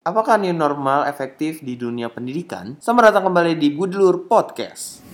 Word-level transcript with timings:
Apakah 0.00 0.40
new 0.40 0.56
normal 0.56 1.04
efektif 1.04 1.60
di 1.60 1.76
dunia 1.76 2.08
pendidikan? 2.08 2.72
Selamat 2.80 3.12
datang 3.12 3.28
kembali 3.28 3.52
di 3.60 3.68
Budilur 3.68 4.24
Podcast. 4.24 5.04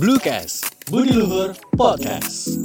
Bluecast, 0.00 0.88
Budi 0.88 1.12
Luhur 1.12 1.52
Podcast. 1.76 2.56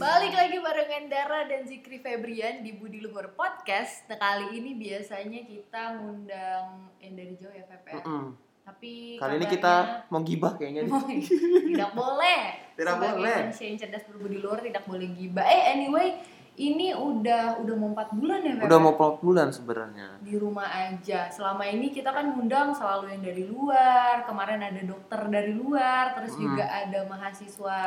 Balik 0.00 0.32
lagi 0.32 0.56
barengan 0.64 1.04
Dara 1.12 1.44
dan 1.44 1.68
Zikri 1.68 2.00
Febrian 2.00 2.64
di 2.64 2.72
Budi 2.72 3.04
Luhur 3.04 3.36
Podcast. 3.36 4.08
Nah, 4.08 4.16
kali 4.16 4.56
ini 4.56 4.80
biasanya 4.80 5.44
kita 5.44 6.00
ngundang 6.00 6.88
yang 7.04 7.12
dari 7.12 7.36
jauh 7.36 7.52
ya 7.52 7.68
Feb 7.68 7.84
ya. 7.84 8.00
Mm-mm. 8.00 8.32
Tapi 8.64 9.20
Kali 9.20 9.34
ini 9.36 9.44
kita 9.44 9.74
mau 10.08 10.24
gibah 10.24 10.56
kayaknya 10.56 10.88
nih. 10.88 11.20
tidak 11.76 11.92
boleh. 11.92 12.40
Tidak 12.80 12.94
Sebagai 12.96 13.12
boleh. 13.20 13.36
manusia 13.44 13.66
yang 13.68 13.76
cerdas 13.76 14.08
berbudi 14.08 14.40
luhur 14.40 14.64
tidak 14.64 14.88
boleh 14.88 15.08
gibah. 15.12 15.44
Eh 15.44 15.76
anyway, 15.76 16.16
ini 16.52 16.90
udah 16.90 17.58
udah 17.58 17.74
mau 17.74 17.90
4 17.90 18.10
bulan 18.12 18.38
ya 18.40 18.52
Feb 18.54 18.66
Udah 18.66 18.76
ya? 18.76 18.82
mau 18.82 18.92
4 18.92 19.20
bulan 19.20 19.48
sebenarnya. 19.48 20.08
di 20.20 20.34
rumah 20.34 20.66
aja. 20.66 21.20
Selama 21.26 21.62
ini 21.62 21.88
kita 21.88 22.10
kan 22.10 22.26
ngundang 22.28 22.70
selalu 22.70 23.10
yang 23.10 23.22
dari 23.22 23.44
luar. 23.44 24.22
Kemarin 24.22 24.60
ada 24.60 24.82
dokter 24.82 25.20
dari 25.26 25.52
luar, 25.52 26.12
terus 26.12 26.34
Hmm. 26.34 26.42
juga 26.46 26.64
ada 26.64 26.98
mahasiswa 27.04 27.80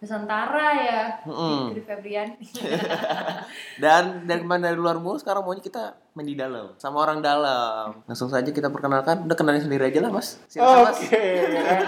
Nusantara 0.00 0.68
ya, 0.74 1.02
Mm-mm. 1.22 1.68
Zikri 1.68 1.84
Febrian. 1.84 2.28
Dan 3.82 4.24
dari 4.24 4.40
kemarin 4.40 4.64
dari 4.64 4.72
luar 4.74 4.96
mulu 4.96 5.16
sekarang 5.16 5.44
maunya 5.44 5.60
kita 5.60 5.92
main 6.10 6.24
di 6.24 6.32
dalam 6.34 6.72
sama 6.76 7.04
orang 7.04 7.20
dalam. 7.20 8.00
Langsung 8.04 8.28
saja 8.28 8.48
kita 8.48 8.68
perkenalkan. 8.68 9.28
Udah 9.28 9.36
kenalin 9.36 9.60
sendiri 9.60 9.84
aja 9.86 10.00
lah, 10.00 10.08
Mas. 10.08 10.40
Silakan, 10.46 10.88
Mas. 10.88 10.98
Oke, 10.98 11.20
ya 11.46 11.60
kan. 11.62 11.82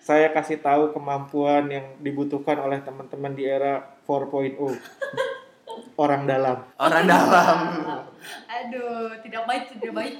Saya 0.00 0.32
kasih 0.32 0.58
tahu 0.58 0.90
kemampuan 0.90 1.68
yang 1.68 1.84
dibutuhkan 1.98 2.56
oleh 2.58 2.80
teman-teman 2.80 3.36
di 3.36 3.44
era 3.44 3.91
4.0. 4.06 4.58
Orang 5.96 6.24
dalam. 6.24 6.64
Orang 6.80 7.04
dalam. 7.04 7.58
Aduh, 8.48 9.18
tidak 9.20 9.44
baik, 9.44 9.64
tidak 9.76 9.92
baik. 9.92 10.16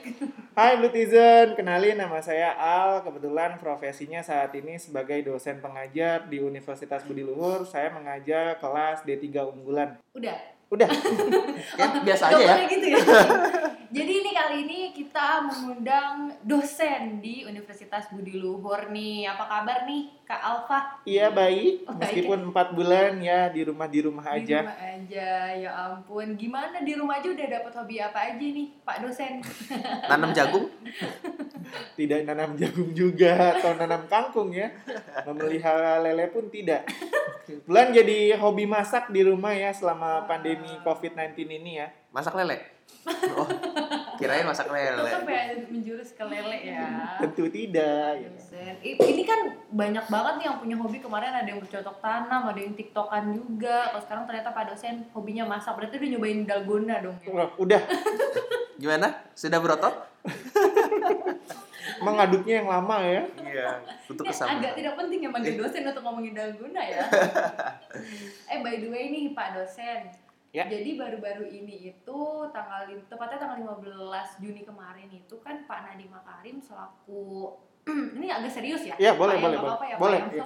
Hai 0.53 0.77
Blutizen, 0.77 1.57
kenalin 1.57 1.97
nama 1.97 2.21
saya 2.21 2.53
Al. 2.57 3.01
Kebetulan 3.01 3.57
profesinya 3.57 4.21
saat 4.21 4.53
ini 4.53 4.77
sebagai 4.77 5.17
dosen 5.25 5.65
pengajar 5.65 6.29
di 6.29 6.45
Universitas 6.45 7.05
Budi 7.09 7.25
Luhur. 7.25 7.65
Saya 7.65 7.89
mengajar 7.89 8.61
kelas 8.61 9.05
D3 9.09 9.33
unggulan. 9.49 9.97
Udah. 10.13 10.52
Udah. 10.73 10.89
Kayak 11.79 12.01
biasa 12.01 12.25
aja 12.33 12.41
ya. 12.41 12.55
gitu 12.65 12.87
ya. 12.97 12.99
Jadi 13.93 14.25
ini 14.25 14.31
kali 14.33 14.57
ini 14.65 14.81
kita 14.97 15.45
mengundang 15.45 16.33
dosen 16.49 17.21
di 17.21 17.45
Universitas 17.45 18.09
Budi 18.09 18.41
Luhur 18.41 18.89
nih. 18.89 19.29
Apa 19.29 19.45
kabar 19.45 19.85
nih, 19.85 20.09
Kak 20.25 20.41
Alfa? 20.41 20.97
Iya 21.05 21.29
baik, 21.29 21.85
Oh, 21.85 21.93
baik 22.01 22.25
meskipun 22.25 22.41
4 22.57 22.73
bulan 22.73 23.21
ya 23.21 23.53
di 23.53 23.61
rumah 23.69 23.85
di 23.85 24.01
rumah 24.01 24.25
Di 24.33 24.49
aja. 24.49 24.65
rumah 24.65 24.81
aja, 24.81 25.31
ya 25.53 25.71
ampun. 25.93 26.41
Gimana 26.41 26.81
di 26.81 26.97
rumah 26.97 27.21
aja 27.21 27.29
udah 27.37 27.47
dapat 27.53 27.73
hobi 27.85 28.01
apa 28.01 28.33
aja 28.33 28.41
nih, 28.41 28.73
Pak 28.81 28.97
dosen? 29.05 29.45
Nanam 30.09 30.33
jagung. 30.33 30.73
Tidak 31.93 32.25
nanam 32.25 32.57
jagung 32.57 32.97
juga 32.97 33.61
atau 33.61 33.77
nanam 33.77 34.09
kangkung 34.09 34.57
ya. 34.57 34.73
Memelihara 35.29 36.01
lele 36.01 36.33
pun 36.33 36.49
tidak. 36.49 36.89
Bulan 37.69 37.93
jadi 37.93 38.41
hobi 38.41 38.65
masak 38.65 39.13
di 39.13 39.21
rumah 39.21 39.53
ya 39.53 39.69
selama 39.69 40.25
pandemi 40.25 40.62
COVID-19 40.83 41.35
ini 41.49 41.83
ya. 41.83 41.89
Masak 42.13 42.37
lele. 42.39 42.59
Oh, 43.35 43.49
kirain 44.21 44.45
masak 44.47 44.69
lele. 44.69 45.11
kan 45.11 45.25
pengen 45.27 45.59
menjurus 45.73 46.15
ke 46.15 46.23
lele 46.23 46.59
ya. 46.63 47.19
Tentu 47.19 47.49
tidak. 47.49 48.21
ya. 48.21 48.73
Ini 48.83 49.23
kan 49.27 49.41
banyak 49.73 50.07
banget 50.07 50.35
nih 50.39 50.47
yang 50.47 50.59
punya 50.61 50.77
hobi 50.79 50.99
kemarin 51.01 51.33
ada 51.33 51.49
yang 51.49 51.59
bercocok 51.59 51.97
tanam, 51.99 52.43
ada 52.53 52.61
yang 52.61 52.75
tiktokan 52.77 53.33
juga. 53.35 53.91
Kalau 53.91 54.03
sekarang 54.05 54.25
ternyata 54.29 54.51
Pak 54.55 54.65
dosen 54.71 54.95
hobinya 55.17 55.45
masak, 55.49 55.75
berarti 55.75 55.99
udah 55.99 56.11
nyobain 56.15 56.41
dalgona 56.47 56.97
dong 57.01 57.17
ya. 57.25 57.49
Udah, 57.59 57.81
Gimana? 58.83 59.09
Sudah 59.35 59.59
berotot? 59.63 59.95
mengaduknya 62.03 62.63
yang 62.63 62.69
lama 62.71 62.97
ya. 63.03 63.23
Iya. 63.43 63.69
Untuk 64.11 64.27
kesamaan. 64.27 64.59
agak 64.59 64.73
tidak 64.79 64.95
penting 64.99 65.21
ya 65.27 65.31
manggil 65.31 65.55
dosen 65.59 65.83
untuk 65.87 66.03
ngomongin 66.03 66.35
dalgona 66.35 66.83
ya. 66.83 67.03
eh 68.53 68.59
by 68.63 68.75
the 68.83 68.89
way 68.91 69.11
nih 69.11 69.35
Pak 69.35 69.49
dosen. 69.59 70.11
Ya. 70.53 70.69
Jadi 70.69 71.01
baru-baru 71.01 71.49
ini 71.49 71.97
itu 71.97 72.21
tanggal 72.53 72.85
tepatnya 73.09 73.41
tanggal 73.41 73.81
15 73.81 74.45
Juni 74.45 74.69
kemarin 74.69 75.09
itu 75.09 75.41
kan 75.41 75.65
Pak 75.65 75.81
Nadiem 75.81 76.13
Makarim 76.13 76.61
selaku 76.61 77.57
ini 78.21 78.29
agak 78.29 78.53
serius 78.53 78.85
ya? 78.85 78.95
Ya, 78.95 79.17
boleh, 79.17 79.41
Pak, 79.41 79.43
boleh, 79.43 79.57
nggak 79.57 79.65
boleh. 79.65 79.73
apa-apa 79.73 79.87
ya, 79.89 79.97
Boleh, 79.97 80.21
Pak, 80.21 80.33
ya. 80.37 80.45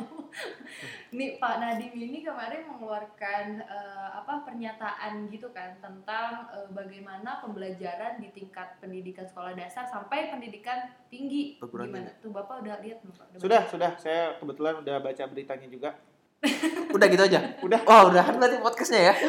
Nih 1.18 1.30
Pak 1.42 1.54
Nadiem 1.58 1.94
ini 1.98 2.18
kemarin 2.22 2.70
mengeluarkan 2.70 3.46
eh, 3.66 4.08
apa 4.14 4.46
pernyataan 4.46 5.26
gitu 5.28 5.50
kan 5.50 5.74
tentang 5.82 6.54
eh, 6.54 6.70
bagaimana 6.70 7.42
pembelajaran 7.42 8.22
di 8.22 8.30
tingkat 8.30 8.78
pendidikan 8.78 9.26
sekolah 9.26 9.58
dasar 9.58 9.90
sampai 9.90 10.30
pendidikan 10.30 10.86
tinggi. 11.10 11.58
Perguruan 11.58 11.90
Gimana? 11.90 12.14
Tuh 12.22 12.30
Bapak 12.30 12.62
udah 12.62 12.78
lihat 12.78 13.02
belum 13.02 13.14
Pak? 13.18 13.26
Udah 13.34 13.40
Sudah, 13.42 13.62
sudah. 13.68 13.90
Saya 13.98 14.38
kebetulan 14.38 14.86
udah 14.86 14.96
baca 15.02 15.22
beritanya 15.26 15.66
juga. 15.66 15.98
Udah 16.96 17.12
gitu 17.12 17.28
aja. 17.28 17.60
Udah. 17.60 17.84
Wah, 17.84 18.08
udahan 18.08 18.40
berarti 18.40 18.56
podcastnya 18.64 19.12
ya. 19.12 19.14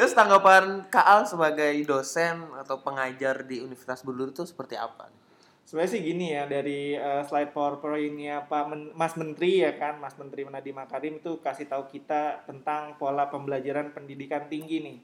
Terus 0.00 0.16
tanggapan 0.16 0.88
Kak 0.88 1.04
Al 1.04 1.28
sebagai 1.28 1.76
dosen 1.84 2.48
atau 2.56 2.80
pengajar 2.80 3.44
di 3.44 3.60
Universitas 3.60 4.00
Bulu 4.00 4.32
itu 4.32 4.48
seperti 4.48 4.80
apa? 4.80 5.12
Sebenarnya 5.68 5.92
sih 5.92 6.02
gini 6.02 6.32
ya 6.32 6.48
dari 6.48 6.96
eh, 6.96 7.22
slide 7.28 7.52
PowerPoint-nya 7.52 8.48
Pak 8.48 8.64
Men- 8.72 8.96
Mas 8.96 9.12
Menteri 9.14 9.60
ya 9.60 9.76
kan, 9.76 10.00
Mas 10.00 10.16
Menteri 10.16 10.48
Nadiem 10.48 10.74
Makarim 10.74 11.20
itu 11.20 11.36
kasih 11.44 11.68
tahu 11.68 11.84
kita 11.92 12.48
tentang 12.48 12.96
pola 12.96 13.28
pembelajaran 13.28 13.92
pendidikan 13.92 14.48
tinggi 14.48 14.80
nih. 14.82 14.96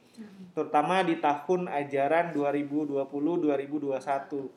Terutama 0.56 1.04
di 1.04 1.20
tahun 1.20 1.68
ajaran 1.68 2.32
2020-2021. 2.32 4.48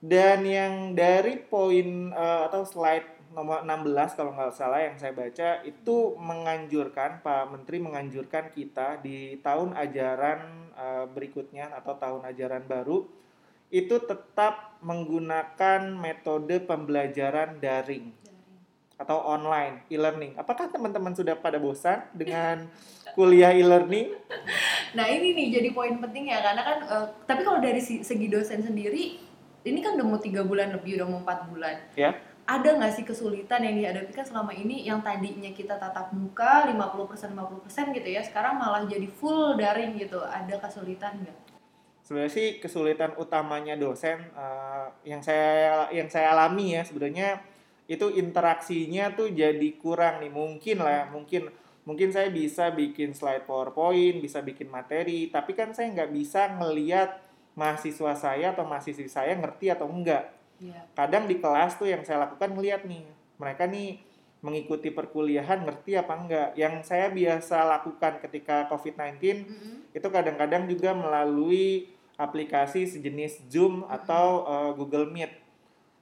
Dan 0.00 0.48
yang 0.48 0.96
dari 0.96 1.36
poin 1.38 2.08
eh, 2.10 2.40
atau 2.48 2.64
slide 2.64 3.19
nomor 3.30 3.62
16 3.62 4.18
kalau 4.18 4.34
nggak 4.34 4.54
salah 4.54 4.82
yang 4.82 4.98
saya 4.98 5.14
baca 5.14 5.62
itu 5.62 6.18
menganjurkan 6.18 7.22
Pak 7.22 7.54
Menteri 7.54 7.78
menganjurkan 7.78 8.50
kita 8.50 8.98
di 8.98 9.38
tahun 9.38 9.78
ajaran 9.78 10.38
eh, 10.74 11.06
berikutnya 11.14 11.70
atau 11.78 11.94
tahun 11.94 12.26
ajaran 12.26 12.66
baru 12.66 13.06
itu 13.70 14.02
tetap 14.02 14.82
menggunakan 14.82 15.94
metode 15.94 16.58
pembelajaran 16.66 17.62
daring 17.62 18.10
atau 19.00 19.22
online 19.24 19.86
e-learning. 19.88 20.36
Apakah 20.36 20.68
teman-teman 20.68 21.14
sudah 21.14 21.38
pada 21.38 21.56
bosan 21.56 22.04
dengan 22.12 22.66
kuliah 23.16 23.54
e-learning? 23.54 24.12
Nah 24.92 25.06
ini 25.06 25.38
nih 25.38 25.46
jadi 25.54 25.68
poin 25.70 26.02
penting 26.02 26.34
ya 26.34 26.42
karena 26.42 26.62
kan 26.66 26.78
eh, 26.82 27.06
tapi 27.30 27.46
kalau 27.46 27.62
dari 27.62 27.78
segi 27.80 28.26
dosen 28.26 28.66
sendiri 28.66 29.30
ini 29.60 29.78
kan 29.84 29.94
udah 29.94 30.06
mau 30.08 30.20
tiga 30.20 30.42
bulan 30.42 30.72
lebih 30.74 30.98
udah 30.98 31.06
mau 31.06 31.20
empat 31.22 31.38
bulan. 31.46 31.76
Ya. 31.94 32.16
Ada 32.50 32.74
nggak 32.74 32.92
sih 32.98 33.04
kesulitan 33.06 33.62
yang 33.62 33.78
dihadapi 33.78 34.10
kan 34.10 34.26
selama 34.26 34.50
ini 34.50 34.82
yang 34.82 34.98
tadinya 35.06 35.54
kita 35.54 35.78
tatap 35.78 36.10
muka 36.10 36.66
50% 36.66 37.30
50% 37.30 37.94
gitu 37.94 38.08
ya 38.10 38.26
sekarang 38.26 38.58
malah 38.58 38.82
jadi 38.90 39.06
full 39.06 39.54
daring 39.54 39.94
gitu. 39.94 40.18
Ada 40.18 40.58
kesulitan 40.58 41.22
nggak? 41.22 41.38
Sebenarnya 42.02 42.32
sih 42.34 42.58
kesulitan 42.58 43.14
utamanya 43.22 43.78
dosen 43.78 44.34
eh, 44.34 44.86
yang 45.06 45.22
saya 45.22 45.86
yang 45.94 46.10
saya 46.10 46.34
alami 46.34 46.74
ya 46.74 46.82
sebenarnya 46.82 47.38
itu 47.86 48.10
interaksinya 48.18 49.14
tuh 49.14 49.30
jadi 49.30 49.70
kurang 49.78 50.18
nih 50.18 50.34
mungkin 50.34 50.82
lah 50.82 51.06
mungkin 51.06 51.54
mungkin 51.86 52.10
saya 52.10 52.34
bisa 52.34 52.74
bikin 52.74 53.14
slide 53.14 53.46
PowerPoint 53.46 54.18
bisa 54.18 54.42
bikin 54.42 54.70
materi 54.70 55.30
tapi 55.30 55.54
kan 55.54 55.70
saya 55.70 55.90
nggak 55.90 56.10
bisa 56.14 56.50
ngeliat 56.58 57.18
mahasiswa 57.54 58.14
saya 58.14 58.54
atau 58.54 58.62
mahasiswi 58.66 59.10
saya 59.10 59.34
ngerti 59.34 59.74
atau 59.74 59.90
enggak 59.90 60.39
Iya. 60.60 60.84
kadang 60.92 61.24
di 61.24 61.40
kelas 61.40 61.80
tuh 61.80 61.88
yang 61.88 62.04
saya 62.04 62.28
lakukan 62.28 62.52
ngeliat 62.52 62.84
nih 62.84 63.02
mereka 63.40 63.64
nih 63.64 63.96
mengikuti 64.40 64.88
perkuliahan 64.88 65.64
ngerti 65.64 65.96
apa 65.96 66.12
enggak 66.16 66.48
yang 66.56 66.80
saya 66.80 67.08
biasa 67.08 67.64
lakukan 67.66 68.20
ketika 68.20 68.68
COVID-19 68.68 69.20
Mm-mm. 69.20 69.74
itu 69.92 70.08
kadang-kadang 70.08 70.64
juga 70.64 70.92
melalui 70.92 71.88
aplikasi 72.16 72.84
sejenis 72.84 73.48
Zoom 73.48 73.84
atau 73.88 74.44
uh, 74.44 74.72
Google 74.76 75.08
Meet. 75.08 75.32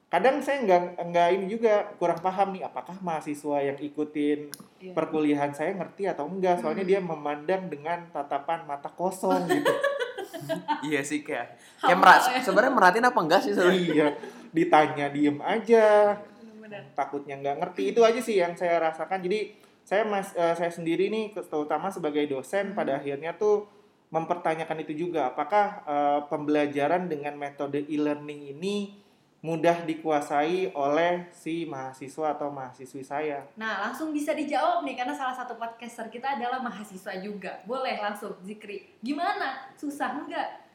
Kadang 0.08 0.40
saya 0.40 0.62
nggak 0.64 0.82
nggak 0.99 1.28
ini 1.34 1.46
juga 1.46 1.94
kurang 1.94 2.19
paham 2.19 2.56
nih 2.56 2.66
apakah 2.66 2.99
mahasiswa 2.99 3.58
yang 3.62 3.78
ikutin 3.78 4.50
Iya. 4.78 4.94
perkuliahan 4.94 5.50
saya 5.50 5.75
ngerti 5.75 6.06
atau 6.06 6.31
enggak. 6.31 6.62
Soalnya 6.62 6.87
dia 6.87 6.99
memandang 7.02 7.66
dengan 7.66 8.06
tatapan 8.10 8.62
mata 8.66 8.87
kosong 8.88 9.46
gitu. 9.46 9.75
Iya 10.87 11.02
sih 11.02 11.26
kayak 11.26 11.58
kayak 11.82 11.99
merat, 11.99 12.20
sebenarnya 12.46 12.70
merhatiin 12.70 13.06
apa 13.10 13.19
enggak 13.19 13.40
sih 13.43 13.52
sebenarnya? 13.52 13.81
iya, 13.90 14.08
ditanya 14.50 15.12
diem 15.12 15.38
aja, 15.40 16.18
Benar. 16.60 16.82
takutnya 16.92 17.38
nggak 17.38 17.56
ngerti. 17.64 17.82
Itu 17.96 18.00
aja 18.04 18.20
sih 18.20 18.40
yang 18.40 18.54
saya 18.54 18.80
rasakan. 18.82 19.24
Jadi 19.24 19.56
saya 19.88 20.04
mas 20.04 20.36
eh, 20.36 20.54
saya 20.56 20.68
sendiri 20.68 21.08
nih 21.08 21.32
terutama 21.32 21.88
sebagai 21.88 22.28
dosen 22.28 22.76
pada 22.76 23.00
akhirnya 23.00 23.32
tuh 23.32 23.64
mempertanyakan 24.12 24.84
itu 24.84 25.08
juga 25.08 25.32
apakah 25.32 25.84
eh, 25.84 26.20
pembelajaran 26.28 27.08
dengan 27.08 27.36
metode 27.40 27.84
e-learning 27.88 28.52
ini 28.52 29.08
mudah 29.38 29.86
dikuasai 29.86 30.74
oleh 30.74 31.30
si 31.30 31.62
mahasiswa 31.62 32.34
atau 32.34 32.50
mahasiswi 32.50 33.06
saya. 33.06 33.46
Nah, 33.54 33.86
langsung 33.86 34.10
bisa 34.10 34.34
dijawab 34.34 34.82
nih 34.82 34.98
karena 34.98 35.14
salah 35.14 35.30
satu 35.30 35.54
podcaster 35.54 36.10
kita 36.10 36.34
adalah 36.34 36.58
mahasiswa 36.58 37.14
juga. 37.22 37.62
Boleh 37.62 38.02
langsung 38.02 38.34
Zikri. 38.42 38.98
Gimana? 38.98 39.70
Susah 39.78 40.18
enggak? 40.18 40.68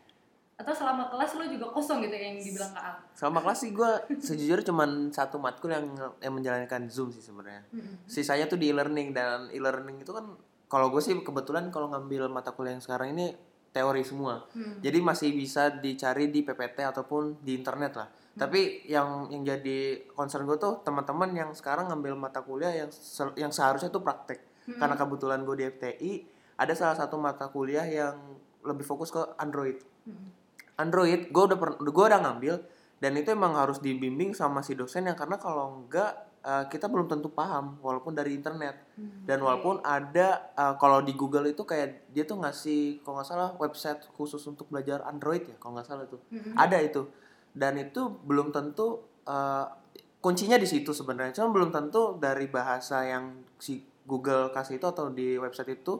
Atau 0.54 0.74
selama 0.78 1.10
kelas 1.10 1.34
lo 1.34 1.46
juga 1.50 1.66
kosong 1.74 2.06
gitu 2.06 2.14
yang 2.14 2.38
dibilang 2.38 2.72
Kak 2.72 2.84
Al? 2.86 2.96
Selama 3.18 3.40
kelas 3.42 3.58
sih 3.66 3.72
gue 3.74 3.92
sejujurnya 4.22 4.66
cuman 4.70 5.10
satu 5.10 5.42
matkul 5.42 5.74
yang 5.74 5.90
yang 6.22 6.34
menjalankan 6.34 6.86
Zoom 6.94 7.10
sih 7.10 7.26
sebenarnya. 7.26 7.66
Sisanya 8.06 8.46
tuh 8.46 8.62
di 8.62 8.70
e-learning 8.70 9.10
dan 9.12 9.50
e-learning 9.50 10.06
itu 10.06 10.14
kan 10.14 10.38
kalau 10.70 10.94
gue 10.94 11.02
sih 11.02 11.14
kebetulan 11.14 11.74
kalau 11.74 11.90
ngambil 11.90 12.30
mata 12.30 12.54
kuliah 12.54 12.78
yang 12.78 12.86
sekarang 12.86 13.18
ini 13.18 13.34
teori 13.74 14.06
semua. 14.06 14.46
Hmm. 14.54 14.78
Jadi 14.80 14.98
masih 15.02 15.30
bisa 15.34 15.74
dicari 15.74 16.30
di 16.30 16.46
PPT 16.46 16.86
ataupun 16.86 17.42
di 17.42 17.58
internet 17.58 17.94
lah. 17.98 18.08
Tapi 18.34 18.86
yang 18.86 19.30
yang 19.34 19.42
jadi 19.42 20.06
concern 20.14 20.46
gue 20.46 20.58
tuh 20.62 20.86
teman-teman 20.86 21.34
yang 21.34 21.50
sekarang 21.58 21.90
ngambil 21.90 22.14
mata 22.14 22.46
kuliah 22.46 22.74
yang 22.74 22.90
yang 23.38 23.50
seharusnya 23.50 23.90
tuh 23.90 24.06
praktek. 24.06 24.42
Hmm. 24.70 24.78
Karena 24.78 24.96
kebetulan 24.96 25.42
gue 25.42 25.56
di 25.58 25.66
FTI 25.66 26.14
ada 26.62 26.74
salah 26.78 26.94
satu 26.94 27.18
mata 27.18 27.50
kuliah 27.50 27.84
yang 27.90 28.38
lebih 28.62 28.86
fokus 28.86 29.10
ke 29.10 29.22
Android. 29.42 29.82
Hmm. 30.06 30.43
Android 30.76 31.30
gue 31.30 31.44
udah 31.44 31.58
per- 31.58 31.78
gue 31.80 32.06
udah 32.06 32.22
ngambil 32.22 32.56
dan 32.98 33.12
itu 33.14 33.30
emang 33.30 33.54
harus 33.54 33.78
dibimbing 33.78 34.32
sama 34.32 34.64
si 34.64 34.74
dosen 34.74 35.06
yang 35.06 35.18
karena 35.18 35.36
kalau 35.36 35.84
enggak 35.84 36.12
eh, 36.40 36.66
kita 36.68 36.88
belum 36.88 37.08
tentu 37.08 37.28
paham 37.30 37.78
walaupun 37.80 38.16
dari 38.16 38.36
internet. 38.36 38.80
Hmm. 38.94 39.26
dan 39.26 39.42
walaupun 39.42 39.82
ada 39.82 40.54
eh, 40.54 40.76
kalau 40.78 41.02
di 41.02 41.14
Google 41.14 41.50
itu 41.50 41.66
kayak 41.66 42.14
dia 42.14 42.24
tuh 42.24 42.38
ngasih 42.40 43.02
kalau 43.02 43.20
nggak 43.20 43.28
salah 43.28 43.50
website 43.58 44.06
khusus 44.14 44.42
untuk 44.46 44.70
belajar 44.70 45.02
Android 45.04 45.44
ya 45.50 45.58
kalau 45.58 45.76
nggak 45.78 45.88
salah 45.90 46.06
tuh 46.06 46.22
Mm-mm. 46.30 46.54
ada 46.56 46.78
itu. 46.80 47.10
Dan 47.54 47.78
itu 47.78 48.02
belum 48.24 48.50
tentu 48.50 49.02
eh, 49.26 49.66
kuncinya 50.24 50.56
di 50.56 50.66
situ 50.70 50.96
sebenarnya. 50.96 51.36
Cuma 51.36 51.52
belum 51.52 51.70
tentu 51.76 52.16
dari 52.18 52.48
bahasa 52.48 53.04
yang 53.04 53.44
si 53.60 53.84
Google 54.08 54.52
kasih 54.52 54.80
itu 54.80 54.88
atau 54.88 55.12
di 55.12 55.36
website 55.36 55.76
itu 55.76 56.00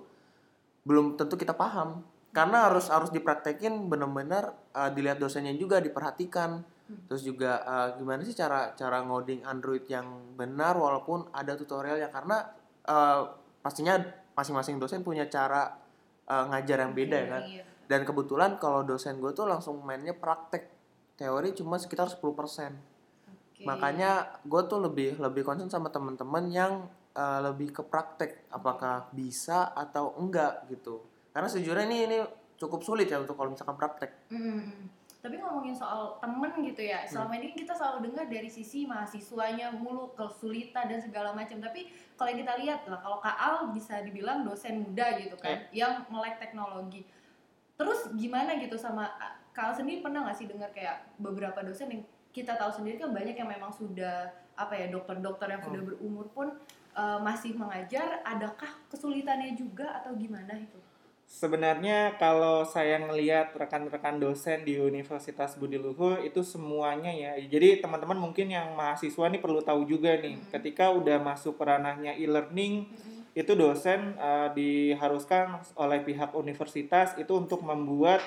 belum 0.84 1.16
tentu 1.16 1.36
kita 1.36 1.56
paham 1.56 2.04
karena 2.34 2.66
harus 2.68 2.90
harus 2.90 3.14
dipraktekin 3.14 3.88
benar-benar 3.88 4.58
eh, 4.74 4.90
dilihat 4.92 5.22
dosennya 5.22 5.54
juga 5.54 5.78
diperhatikan. 5.78 6.66
Terus 7.08 7.22
juga 7.22 7.62
eh, 7.62 7.88
gimana 8.02 8.26
sih 8.26 8.34
cara 8.34 8.74
cara 8.74 9.06
ngoding 9.06 9.46
Android 9.46 9.86
yang 9.86 10.34
benar 10.34 10.74
walaupun 10.76 11.30
ada 11.30 11.54
tutorialnya. 11.54 12.10
Karena 12.10 12.42
eh, 12.90 13.22
pastinya 13.62 14.02
masing-masing 14.34 14.82
dosen 14.82 15.06
punya 15.06 15.30
cara 15.30 15.78
eh, 16.26 16.46
ngajar 16.50 16.90
yang 16.90 16.94
beda 16.98 17.18
ya 17.22 17.30
kan. 17.30 17.46
Iya. 17.46 17.64
dan 17.84 18.08
kebetulan 18.08 18.58
kalau 18.58 18.82
dosen 18.88 19.20
gue 19.20 19.36
tuh 19.38 19.46
langsung 19.46 19.78
mainnya 19.86 20.18
praktek. 20.18 20.72
Teori 21.14 21.54
cuma 21.54 21.78
sekitar 21.78 22.10
10% 22.10 22.26
Oke. 22.26 23.62
makanya 23.70 24.42
gue 24.42 24.62
tuh 24.66 24.82
lebih 24.82 25.22
lebih 25.22 25.46
concern 25.46 25.70
sama 25.70 25.94
teman-teman 25.94 26.50
yang 26.50 26.90
eh, 27.14 27.40
lebih 27.46 27.70
ke 27.70 27.84
praktek. 27.86 28.50
Apakah 28.50 29.14
bisa 29.14 29.70
atau 29.78 30.18
enggak 30.18 30.66
gitu 30.74 31.13
karena 31.34 31.50
sejujurnya 31.50 31.86
ini 31.90 31.98
ini 32.06 32.18
cukup 32.56 32.86
sulit 32.86 33.10
ya 33.10 33.20
untuk 33.20 33.36
kalau 33.36 33.52
misalkan 33.52 33.76
praktek 33.76 34.14
Mm-mm. 34.30 34.88
Tapi 35.24 35.40
ngomongin 35.40 35.72
soal 35.72 36.20
temen 36.20 36.52
gitu 36.68 36.84
ya, 36.84 37.08
Hmm. 37.08 37.08
selama 37.08 37.40
ini 37.40 37.56
kita 37.56 37.72
selalu 37.72 38.12
dengar 38.12 38.28
dari 38.28 38.52
sisi 38.52 38.84
mahasiswanya 38.84 39.72
mulu 39.72 40.12
kesulitan 40.20 40.92
dan 40.92 41.00
segala 41.00 41.32
macam. 41.32 41.64
Tapi 41.64 41.88
kalau 42.20 42.28
yang 42.28 42.44
kita 42.44 42.54
lihat 42.60 42.84
lah, 42.92 43.00
kalau 43.00 43.24
Kak 43.24 43.38
Al 43.40 43.72
bisa 43.72 44.04
dibilang 44.04 44.44
dosen 44.44 44.84
muda 44.84 45.16
gitu 45.16 45.40
kan, 45.40 45.64
yang 45.72 46.04
melek 46.12 46.44
teknologi. 46.44 47.08
Terus 47.80 48.12
gimana 48.20 48.60
gitu 48.60 48.76
sama 48.76 49.16
Kak 49.56 49.64
Al 49.64 49.74
sendiri 49.80 50.04
pernah 50.04 50.28
nggak 50.28 50.36
sih 50.36 50.44
dengar 50.44 50.76
kayak 50.76 51.16
beberapa 51.16 51.64
dosen 51.64 51.88
yang 51.88 52.04
kita 52.36 52.60
tahu 52.60 52.84
sendiri 52.84 53.00
kan 53.00 53.16
banyak 53.16 53.40
yang 53.40 53.48
memang 53.48 53.72
sudah 53.72 54.28
apa 54.60 54.76
ya 54.76 54.92
dokter-dokter 54.92 55.48
yang 55.48 55.64
sudah 55.64 55.88
berumur 55.88 56.28
pun 56.36 56.52
eh, 57.00 57.20
masih 57.24 57.56
mengajar. 57.56 58.20
Adakah 58.28 58.92
kesulitannya 58.92 59.56
juga 59.56 60.04
atau 60.04 60.12
gimana 60.20 60.52
itu? 60.60 60.84
Sebenarnya 61.24 62.16
kalau 62.22 62.62
saya 62.64 63.02
ngelihat 63.02 63.56
rekan-rekan 63.58 64.22
dosen 64.22 64.64
di 64.64 64.78
Universitas 64.78 65.58
Budi 65.58 65.82
Luhur 65.82 66.22
itu 66.22 66.46
semuanya 66.46 67.10
ya. 67.10 67.36
Jadi 67.40 67.82
teman-teman 67.82 68.16
mungkin 68.16 68.48
yang 68.54 68.78
mahasiswa 68.78 69.28
nih 69.28 69.42
perlu 69.42 69.60
tahu 69.64 69.84
juga 69.88 70.14
nih, 70.20 70.38
Mhm. 70.38 70.52
ketika 70.54 70.94
udah 70.94 71.18
masuk 71.20 71.58
ke 71.58 71.64
ranahnya 71.66 72.14
e-learning 72.16 72.86
Mm-mm. 72.86 73.34
itu 73.34 73.52
dosen 73.58 74.14
eh, 74.20 74.50
diharuskan 74.54 75.58
oleh 75.74 76.06
pihak 76.06 76.32
universitas 76.38 77.18
itu 77.18 77.34
untuk 77.34 77.66
membuat 77.66 78.22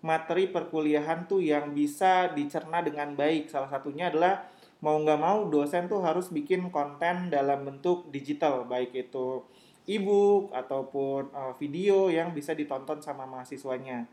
materi 0.00 0.48
perkuliahan 0.48 1.26
tuh 1.28 1.42
yang 1.42 1.74
bisa 1.76 2.32
dicerna 2.32 2.80
dengan 2.80 3.12
baik. 3.12 3.50
Salah 3.52 3.68
satunya 3.68 4.08
adalah 4.08 4.48
mau 4.80 4.96
nggak 4.96 5.20
mau 5.20 5.44
dosen 5.48 5.88
tuh 5.88 6.00
harus 6.04 6.28
bikin 6.32 6.68
konten 6.70 7.28
dalam 7.32 7.64
bentuk 7.64 8.08
digital, 8.12 8.64
baik 8.68 8.92
itu 8.92 9.44
e-book 9.86 10.50
ataupun 10.52 11.30
eh, 11.30 11.54
video 11.62 12.10
yang 12.10 12.34
bisa 12.34 12.52
ditonton 12.52 12.98
sama 12.98 13.24
mahasiswanya. 13.24 14.06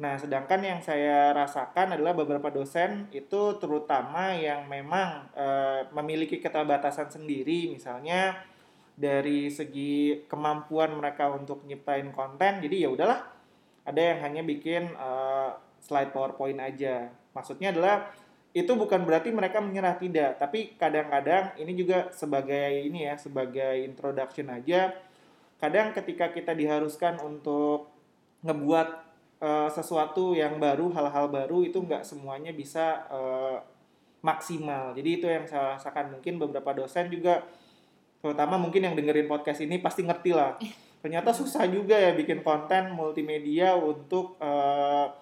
Nah, 0.00 0.16
sedangkan 0.16 0.60
yang 0.64 0.80
saya 0.80 1.30
rasakan 1.36 1.94
adalah 1.94 2.16
beberapa 2.16 2.48
dosen 2.48 3.12
itu 3.12 3.60
terutama 3.60 4.32
yang 4.34 4.66
memang 4.66 5.28
eh, 5.36 5.86
memiliki 5.92 6.40
keterbatasan 6.40 7.12
sendiri, 7.12 7.70
misalnya 7.70 8.40
dari 8.96 9.48
segi 9.52 10.24
kemampuan 10.28 10.96
mereka 10.96 11.28
untuk 11.32 11.64
nyiptain 11.68 12.12
konten, 12.12 12.60
jadi 12.64 12.88
ya 12.88 12.88
udahlah, 12.92 13.20
ada 13.84 14.00
yang 14.00 14.18
hanya 14.24 14.42
bikin 14.42 14.90
eh, 14.96 15.50
slide 15.84 16.10
PowerPoint 16.10 16.58
aja. 16.58 17.12
Maksudnya 17.36 17.72
adalah 17.72 18.12
itu 18.52 18.72
bukan 18.76 19.08
berarti 19.08 19.32
mereka 19.32 19.64
menyerah 19.64 19.96
tidak, 19.96 20.36
tapi 20.36 20.76
kadang-kadang 20.76 21.56
ini 21.56 21.72
juga 21.72 22.12
sebagai 22.12 22.84
ini 22.84 23.08
ya, 23.08 23.16
sebagai 23.16 23.80
introduction 23.80 24.52
aja. 24.52 24.92
Kadang 25.56 25.96
ketika 25.96 26.28
kita 26.28 26.52
diharuskan 26.52 27.16
untuk 27.24 27.88
ngebuat 28.44 28.88
eh, 29.40 29.68
sesuatu 29.72 30.36
yang 30.36 30.60
baru, 30.60 30.92
hal-hal 30.92 31.32
baru 31.32 31.64
itu 31.64 31.80
nggak 31.80 32.04
semuanya 32.04 32.52
bisa 32.52 33.08
eh, 33.08 33.56
maksimal. 34.20 34.92
Jadi 34.92 35.08
itu 35.16 35.26
yang 35.32 35.48
saya 35.48 35.80
rasakan. 35.80 36.20
Mungkin 36.20 36.36
beberapa 36.36 36.76
dosen 36.76 37.08
juga, 37.08 37.48
terutama 38.20 38.60
mungkin 38.60 38.84
yang 38.84 38.92
dengerin 38.92 39.32
podcast 39.32 39.64
ini 39.64 39.80
pasti 39.80 40.04
ngerti 40.04 40.30
lah. 40.36 40.60
Ternyata 41.02 41.32
susah 41.32 41.64
juga 41.72 41.96
ya 41.96 42.12
bikin 42.12 42.44
konten 42.44 42.92
multimedia 42.92 43.80
untuk 43.80 44.36
eh, 44.44 45.21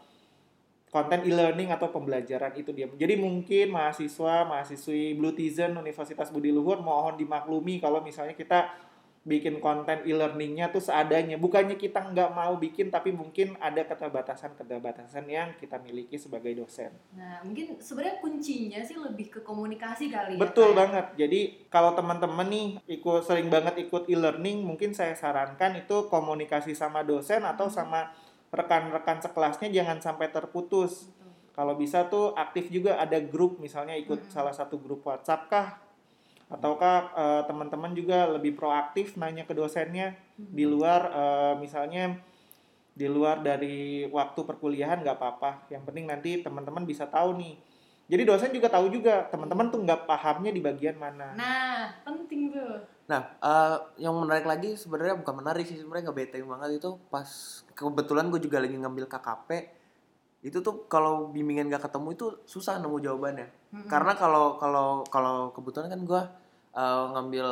konten 0.91 1.23
e-learning 1.23 1.71
atau 1.71 1.89
pembelajaran 1.95 2.51
itu 2.59 2.75
dia. 2.75 2.91
Jadi 2.91 3.15
mungkin 3.15 3.71
mahasiswa, 3.71 4.43
mahasiswi 4.43 5.15
Blue 5.15 5.31
Tizen 5.31 5.79
Universitas 5.79 6.35
Budi 6.35 6.51
Luhur 6.51 6.83
mohon 6.83 7.15
dimaklumi 7.15 7.79
kalau 7.79 8.03
misalnya 8.03 8.35
kita 8.35 8.75
bikin 9.21 9.61
konten 9.61 10.01
e-learningnya 10.09 10.73
tuh 10.73 10.81
seadanya. 10.81 11.37
Bukannya 11.37 11.77
kita 11.77 12.11
nggak 12.11 12.33
mau 12.33 12.57
bikin, 12.57 12.89
tapi 12.89 13.12
mungkin 13.12 13.53
ada 13.61 13.85
keterbatasan-keterbatasan 13.85 15.29
yang 15.29 15.53
kita 15.61 15.76
miliki 15.76 16.17
sebagai 16.17 16.57
dosen. 16.57 16.88
Nah, 17.12 17.45
mungkin 17.45 17.76
sebenarnya 17.76 18.17
kuncinya 18.25 18.81
sih 18.81 18.97
lebih 18.97 19.29
ke 19.29 19.41
komunikasi 19.45 20.09
kali 20.09 20.35
ya. 20.35 20.41
Betul 20.41 20.73
kayak- 20.73 20.79
banget. 20.81 21.07
Jadi 21.21 21.41
kalau 21.69 21.93
teman-teman 21.93 22.49
nih 22.49 22.69
ikut 22.97 23.21
sering 23.29 23.53
banget 23.53 23.76
ikut 23.85 24.09
e-learning, 24.09 24.64
mungkin 24.64 24.97
saya 24.97 25.12
sarankan 25.12 25.76
itu 25.76 26.09
komunikasi 26.09 26.73
sama 26.73 27.05
dosen 27.05 27.45
atau 27.45 27.69
sama 27.69 28.17
rekan-rekan 28.50 29.23
sekelasnya 29.23 29.71
jangan 29.71 30.02
sampai 30.02 30.30
terputus. 30.30 31.09
Betul. 31.11 31.30
Kalau 31.54 31.75
bisa 31.78 32.07
tuh 32.11 32.35
aktif 32.35 32.71
juga 32.71 32.99
ada 32.99 33.19
grup 33.23 33.62
misalnya 33.62 33.95
ikut 33.95 34.26
Mm-mm. 34.26 34.33
salah 34.33 34.54
satu 34.54 34.78
grup 34.78 35.07
WhatsApp 35.07 35.47
kah? 35.50 35.69
Ataukah 36.50 37.14
eh, 37.14 37.42
teman-teman 37.47 37.95
juga 37.95 38.26
lebih 38.26 38.59
proaktif 38.59 39.14
nanya 39.14 39.47
ke 39.47 39.54
dosennya 39.54 40.19
di 40.35 40.66
luar 40.66 41.00
eh, 41.11 41.54
misalnya 41.62 42.19
di 42.90 43.07
luar 43.07 43.38
dari 43.40 44.04
waktu 44.11 44.40
perkuliahan 44.42 45.07
nggak 45.07 45.16
apa-apa. 45.16 45.71
Yang 45.71 45.83
penting 45.87 46.04
nanti 46.11 46.30
teman-teman 46.42 46.83
bisa 46.83 47.07
tahu 47.07 47.38
nih. 47.38 47.54
Jadi 48.11 48.23
dosen 48.26 48.50
juga 48.50 48.67
tahu 48.67 48.90
juga 48.90 49.31
teman-teman 49.31 49.71
tuh 49.71 49.87
nggak 49.87 50.11
pahamnya 50.11 50.50
di 50.50 50.59
bagian 50.59 50.99
mana. 50.99 51.31
Nah, 51.38 51.95
penting 52.02 52.50
tuh. 52.50 52.83
Nah, 53.07 53.23
eh, 53.38 53.76
yang 54.02 54.19
menarik 54.19 54.43
lagi 54.43 54.75
sebenarnya 54.75 55.14
bukan 55.14 55.35
menarik 55.38 55.62
sih 55.62 55.79
sebenarnya 55.79 56.11
nggak 56.11 56.19
bete 56.19 56.38
banget 56.43 56.83
itu 56.83 56.90
pas 57.07 57.26
kebetulan 57.75 58.26
gue 58.29 58.43
juga 58.43 58.59
lagi 58.59 58.75
ngambil 58.75 59.07
KKP 59.07 59.50
itu 60.40 60.59
tuh 60.64 60.88
kalau 60.88 61.29
bimbingan 61.29 61.69
gak 61.69 61.85
ketemu 61.85 62.17
itu 62.17 62.26
susah 62.49 62.81
nemu 62.81 62.97
jawabannya 62.97 63.45
Mm-mm. 63.76 63.88
karena 63.93 64.17
kalau 64.17 64.57
kalau 64.57 65.05
kalau 65.05 65.52
kebetulan 65.52 65.93
kan 65.93 66.00
gue 66.00 66.23
eh, 66.73 67.05
ngambil 67.12 67.47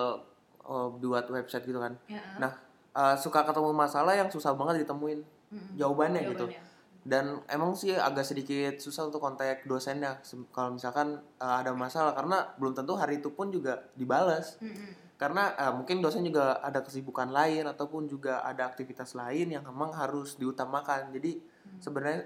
eh, 0.64 0.88
buat 0.96 1.24
website 1.28 1.68
gitu 1.68 1.76
kan 1.76 2.00
Ya, 2.08 2.24
Nah, 2.40 2.52
eh, 2.96 3.14
suka 3.20 3.44
ketemu 3.44 3.76
masalah 3.76 4.16
yang 4.16 4.32
susah 4.32 4.56
banget 4.56 4.88
ditemuin 4.88 5.20
mm-mm. 5.20 5.76
jawabannya 5.76 6.32
gitu 6.32 6.48
Jawabannya. 6.48 6.62
Dan 7.08 7.40
emang 7.48 7.72
sih 7.72 7.96
agak 7.96 8.20
sedikit 8.20 8.76
susah 8.76 9.08
untuk 9.08 9.24
kontak 9.24 9.64
dosennya 9.64 10.20
kalau 10.52 10.76
misalkan 10.76 11.16
eh, 11.40 11.54
ada 11.64 11.72
masalah. 11.72 12.12
Karena 12.12 12.44
belum 12.60 12.76
tentu 12.76 12.92
hari 13.00 13.24
itu 13.24 13.32
pun 13.32 13.48
juga 13.48 13.88
dibalas 13.96 14.60
Mm-mm. 14.60 15.16
karena 15.16 15.56
eh, 15.56 15.72
mungkin 15.72 16.04
dosen 16.04 16.20
juga 16.20 16.60
ada 16.60 16.84
kesibukan 16.84 17.32
lain 17.32 17.64
ataupun 17.64 18.04
juga 18.04 18.44
ada 18.44 18.68
aktivitas 18.68 19.16
lain 19.16 19.56
yang 19.56 19.64
memang 19.64 19.96
harus 19.96 20.36
diutamakan. 20.36 21.08
Jadi 21.16 21.40
Hmm. 21.68 21.80
sebenarnya 21.84 22.20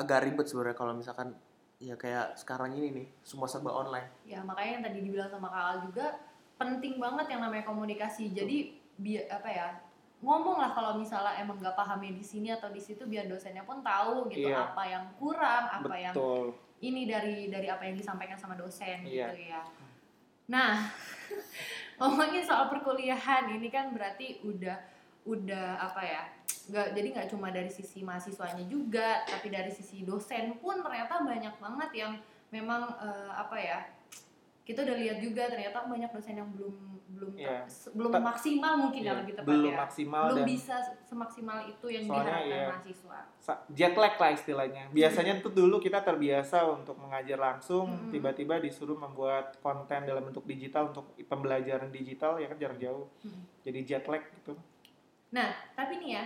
agak 0.00 0.24
ribet 0.24 0.46
sebenarnya 0.48 0.76
kalau 0.76 0.92
misalkan 0.96 1.36
ya 1.76 1.92
kayak 1.96 2.40
sekarang 2.40 2.72
ini 2.72 2.88
nih 2.92 3.06
semua 3.20 3.44
serba 3.48 3.72
online. 3.72 4.08
Ya 4.24 4.40
makanya 4.44 4.80
yang 4.80 4.84
tadi 4.88 4.98
dibilang 5.04 5.28
sama 5.28 5.48
Kak 5.48 5.64
Al 5.64 5.76
juga 5.88 6.06
penting 6.56 6.96
banget 6.96 7.26
yang 7.32 7.40
namanya 7.44 7.64
komunikasi. 7.68 8.32
Jadi 8.32 8.76
biar 8.98 9.28
apa 9.30 9.48
ya 9.48 9.66
ngomong 10.18 10.58
lah 10.58 10.74
kalau 10.74 10.98
misalnya 10.98 11.38
emang 11.38 11.62
nggak 11.62 11.78
pahamnya 11.78 12.10
di 12.10 12.24
sini 12.26 12.50
atau 12.50 12.74
di 12.74 12.82
situ 12.82 13.06
biar 13.06 13.30
dosennya 13.30 13.62
pun 13.62 13.78
tahu 13.86 14.26
gitu 14.26 14.50
Iya. 14.50 14.74
apa 14.74 14.82
yang 14.82 15.04
kurang 15.14 15.64
apa 15.70 15.94
yang 15.94 16.10
Betul. 16.14 16.58
ini 16.82 17.06
dari 17.06 17.46
dari 17.46 17.70
apa 17.70 17.86
yang 17.86 17.94
disampaikan 17.94 18.34
sama 18.34 18.58
dosen 18.58 19.06
Iya. 19.06 19.30
gitu 19.30 19.38
ya. 19.46 19.62
Nah, 20.50 20.90
ngomongin 22.02 22.42
soal 22.42 22.66
perkuliahan 22.66 23.46
ini 23.54 23.70
kan 23.70 23.94
berarti 23.94 24.42
udah 24.42 24.78
udah 25.28 25.76
apa 25.78 26.02
ya? 26.02 26.24
nggak 26.68 26.92
jadi 26.92 27.08
nggak 27.16 27.28
cuma 27.32 27.48
dari 27.48 27.72
sisi 27.72 28.04
mahasiswanya 28.04 28.60
juga, 28.68 29.24
tapi 29.24 29.48
dari 29.48 29.72
sisi 29.72 30.04
dosen 30.04 30.52
pun 30.60 30.84
ternyata 30.84 31.24
banyak 31.24 31.56
banget 31.56 31.90
yang 31.96 32.12
memang 32.52 32.92
eh, 33.00 33.30
apa 33.32 33.56
ya? 33.56 33.78
Kita 34.68 34.84
udah 34.84 34.96
lihat 35.00 35.16
juga 35.22 35.48
ternyata 35.48 35.88
banyak 35.88 36.12
dosen 36.12 36.36
yang 36.36 36.48
belum 36.52 36.97
belum 37.18 37.34
Iya. 37.34 37.66
se- 37.66 37.90
belum 37.90 38.12
Ta- 38.14 38.22
maksimal 38.22 38.72
mungkin 38.78 39.02
Iya, 39.02 39.10
ya 39.10 39.18
lebih 39.18 39.32
belum 39.42 39.72
ya. 39.74 39.78
maksimal 39.82 40.22
belum 40.30 40.38
dan 40.38 40.46
bisa 40.46 40.76
semaksimal 41.02 41.58
itu 41.66 41.86
yang 41.90 42.04
diharapkan 42.06 42.46
iya. 42.46 42.66
mahasiswa. 42.70 43.18
jet 43.74 43.94
lag 43.98 44.14
lah 44.14 44.30
istilahnya. 44.30 44.82
Biasanya 44.94 45.32
tuh 45.42 45.52
dulu 45.52 45.80
kita 45.82 46.04
terbiasa 46.04 46.68
untuk 46.68 47.00
mengajar 47.00 47.40
langsung, 47.40 48.12
tiba-tiba 48.12 48.60
disuruh 48.62 48.94
membuat 48.94 49.56
konten 49.58 50.04
dalam 50.06 50.22
bentuk 50.22 50.44
digital 50.44 50.92
untuk 50.94 51.16
pembelajaran 51.26 51.90
digital 51.90 52.38
ya 52.38 52.46
kan 52.46 52.60
jarak 52.60 52.78
jauh. 52.78 53.08
Mm. 53.24 53.42
Jadi 53.64 53.78
jet 53.84 54.04
lag 54.06 54.22
gitu. 54.22 54.52
Nah, 55.32 55.52
tapi 55.74 56.00
nih 56.00 56.10
ya, 56.20 56.24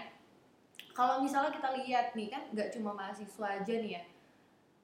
kalau 0.93 1.23
misalnya 1.23 1.55
kita 1.55 1.73
lihat 1.79 2.13
nih 2.13 2.29
kan 2.29 2.43
nggak 2.53 2.69
cuma 2.75 2.93
mahasiswa 2.93 3.47
aja 3.63 3.75
nih 3.81 3.99
ya. 3.99 4.03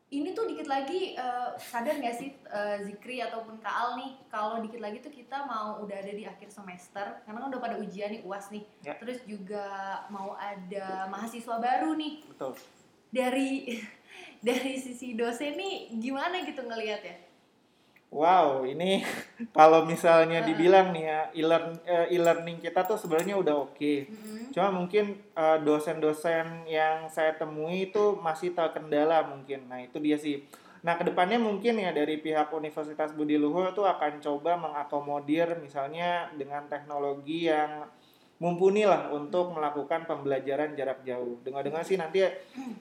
Ini 0.09 0.33
tuh 0.33 0.49
dikit 0.49 0.65
lagi 0.65 1.13
eh, 1.13 1.51
sadar 1.61 2.01
nggak 2.01 2.17
sih 2.17 2.33
eh, 2.33 2.77
Zikri 2.81 3.21
ataupun 3.21 3.61
Kaal 3.61 4.01
nih 4.01 4.17
kalau 4.33 4.65
dikit 4.65 4.81
lagi 4.81 5.05
tuh 5.05 5.13
kita 5.13 5.45
mau 5.45 5.85
udah 5.85 5.97
ada 6.01 6.13
di 6.17 6.25
akhir 6.25 6.49
semester 6.49 7.21
karena 7.29 7.39
kan 7.45 7.49
udah 7.53 7.61
pada 7.61 7.77
ujian 7.77 8.17
nih 8.17 8.23
UAS 8.25 8.49
nih. 8.49 8.65
Ya. 8.81 8.97
Terus 8.97 9.21
juga 9.29 9.69
mau 10.09 10.33
ada 10.41 11.13
mahasiswa 11.13 11.61
baru 11.61 11.93
nih. 11.93 12.25
Betul. 12.25 12.57
Dari 13.13 13.77
dari 14.49 14.81
sisi 14.81 15.13
dosen 15.13 15.61
nih 15.61 15.93
gimana 16.01 16.41
gitu 16.41 16.65
ngelihat 16.65 17.05
ya? 17.05 17.17
Wow, 18.09 18.65
ini 18.65 19.05
kalau 19.59 19.85
misalnya 19.85 20.41
dibilang 20.41 20.97
nih 20.97 21.05
ya, 21.05 21.21
eh, 21.85 22.07
e-learning 22.17 22.65
kita 22.65 22.89
tuh 22.89 22.97
sebenarnya 22.97 23.37
udah 23.37 23.69
oke. 23.69 23.95
Mm-mm. 24.09 24.49
Cuma 24.49 24.73
mungkin 24.73 25.21
eh, 25.37 25.59
dosen-dosen 25.61 26.65
yang 26.65 27.13
saya 27.13 27.37
temui 27.37 27.93
itu 27.93 28.17
masih 28.25 28.57
terkendala 28.57 29.29
mungkin. 29.29 29.69
Nah 29.69 29.85
itu 29.85 30.01
dia 30.01 30.17
sih. 30.17 30.41
Nah 30.81 30.97
ke 30.97 31.05
depannya 31.05 31.37
mungkin 31.37 31.77
ya 31.77 31.93
dari 31.93 32.17
pihak 32.17 32.49
Universitas 32.49 33.13
Budi 33.13 33.37
Luhur 33.37 33.77
itu 33.77 33.85
akan 33.85 34.25
coba 34.25 34.57
mengakomodir 34.57 35.61
misalnya 35.61 36.33
dengan 36.33 36.65
teknologi 36.65 37.51
yang 37.51 37.85
mumpuni 38.39 38.87
lah 38.87 39.11
untuk 39.11 39.53
melakukan 39.53 40.09
pembelajaran 40.09 40.73
jarak 40.73 41.05
jauh. 41.05 41.37
Dengar-dengar 41.45 41.85
sih 41.85 42.01
nanti 42.01 42.25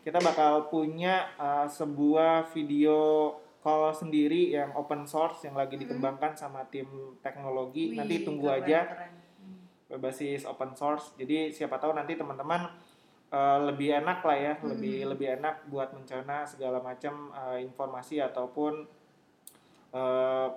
kita 0.07 0.24
bakal 0.24 0.72
punya 0.72 1.36
eh, 1.36 1.67
sebuah 1.67 2.48
video 2.55 3.36
call 3.67 3.91
sendiri 3.91 4.55
yang 4.55 4.71
open 4.79 5.03
source 5.03 5.43
yang 5.43 5.59
lagi 5.59 5.75
dikembangkan 5.75 6.39
sama 6.39 6.63
tim 6.71 6.88
teknologi. 7.19 7.91
Wih, 7.91 8.00
nanti 8.00 8.24
tunggu 8.24 8.47
keren, 8.47 8.63
aja 8.63 8.79
keren. 8.88 9.12
Hmm. 9.43 9.59
berbasis 9.91 10.47
open 10.47 10.71
source. 10.71 11.12
Jadi 11.19 11.51
siapa 11.51 11.75
tahu 11.75 11.91
nanti 11.91 12.15
teman-teman 12.15 12.71
eh, 13.27 13.59
lebih 13.67 14.00
enak 14.00 14.24
lah 14.24 14.38
ya, 14.39 14.53
Hmm. 14.55 14.71
lebih 14.71 15.12
lebih 15.12 15.27
enak 15.43 15.67
buat 15.67 15.91
mencerna 15.91 16.47
segala 16.47 16.79
macam 16.79 17.36
eh, 17.36 17.67
informasi 17.67 18.24
ataupun 18.24 18.88
eh, 19.91 20.47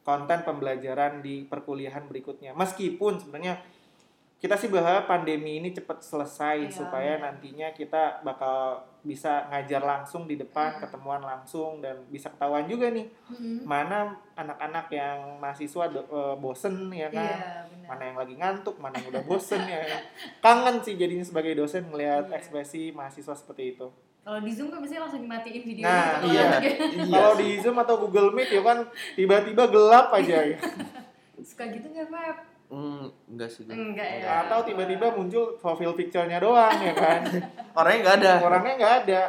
konten 0.00 0.40
pembelajaran 0.40 1.20
di 1.20 1.44
perkuliahan 1.44 2.08
berikutnya. 2.08 2.56
Meskipun 2.56 3.20
sebenarnya 3.20 3.60
kita 4.38 4.54
sih 4.54 4.66
berharap 4.66 5.04
pandemi 5.04 5.58
ini 5.58 5.70
cepat 5.70 5.98
selesai 5.98 6.56
Iya, 6.60 6.70
supaya 6.70 7.12
iya. 7.12 7.20
nantinya 7.20 7.68
kita 7.70 8.22
bakal 8.22 8.78
bisa 9.00 9.46
ngajar 9.48 9.82
langsung 9.82 10.24
di 10.24 10.34
depan, 10.34 10.72
Hmm. 10.72 10.80
ketemuan 10.80 11.18
langsung 11.18 11.78
dan 11.78 12.06
bisa 12.06 12.28
ketahuan 12.28 12.62
juga 12.64 12.86
nih 12.88 13.10
Mm-mm. 13.28 13.64
mana 13.64 14.06
anak-anak 14.32 14.86
yang 14.90 15.18
mahasiswa 15.36 15.84
do- 15.88 16.06
eh, 16.06 16.34
bosen 16.36 16.86
ya 16.88 17.08
kan 17.08 17.18
Iya, 17.20 17.38
benar. 17.66 17.86
mana 17.88 18.02
yang 18.04 18.16
lagi 18.16 18.34
ngantuk, 18.34 18.76
mana 18.76 18.94
yang 18.96 19.08
udah 19.08 19.24
bosen 19.24 19.58
ya. 19.60 19.82
Kangen 20.38 20.78
sih 20.80 20.94
jadinya 20.94 21.22
sebagai 21.22 21.52
dosen 21.52 21.86
melihat 21.88 22.26
Iya. 22.26 22.38
ekspresi 22.38 22.90
mahasiswa 22.90 23.34
seperti 23.34 23.74
itu. 23.74 23.90
Kalau 24.20 24.38
di 24.38 24.52
Zoom 24.52 24.68
kan 24.68 24.78
biasanya 24.78 25.02
langsung 25.02 25.22
dimatiin 25.24 25.62
videonya 25.64 25.88
Nah, 25.88 25.98
gitu 25.98 26.14
kalau 26.20 26.30
iya. 26.30 26.46
ya. 26.46 26.72
Kalau 27.08 27.32
di 27.34 27.48
Zoom 27.58 27.76
atau 27.76 27.94
Google 27.98 28.30
Meet 28.30 28.50
ya 28.52 28.62
kan 28.62 28.78
tiba-tiba 29.14 29.64
gelap 29.66 30.12
aja 30.12 30.38
ya. 30.44 30.58
Suka 31.40 31.64
gitu 31.66 31.86
nggak, 31.88 32.06
Feb? 32.06 32.36
Hmm, 32.68 33.04
enggak 33.34 33.50
sih. 33.50 33.64
Enggak 33.66 34.08
ya. 34.20 34.46
Atau 34.46 34.64
tiba-tiba 34.64 35.12
muncul 35.12 35.56
profile 35.60 35.94
picture-nya 35.96 36.38
doang 36.40 36.78
ya 36.78 36.94
kan. 36.94 37.20
orangnya 37.78 38.00
nggak 38.04 38.16
ada 38.22 38.32
Orangnya 38.44 38.74
nggak 38.78 38.94
ada. 39.04 39.22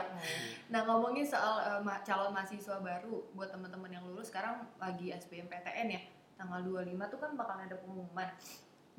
Nah 0.70 0.82
ngomongin 0.86 1.26
soal 1.26 1.82
ma- 1.82 2.02
calon 2.06 2.32
mahasiswa 2.32 2.78
baru 2.80 3.26
buat 3.34 3.50
teman-teman 3.50 3.90
yang 3.90 4.06
lulus 4.06 4.30
sekarang 4.30 4.64
lagi 4.78 5.10
SBMPTN 5.10 5.88
ya 5.90 6.02
tanggal 6.40 6.64
25 6.64 7.12
tuh 7.12 7.20
kan 7.20 7.32
bakal 7.36 7.58
ada 7.60 7.76
pengumuman. 7.76 8.30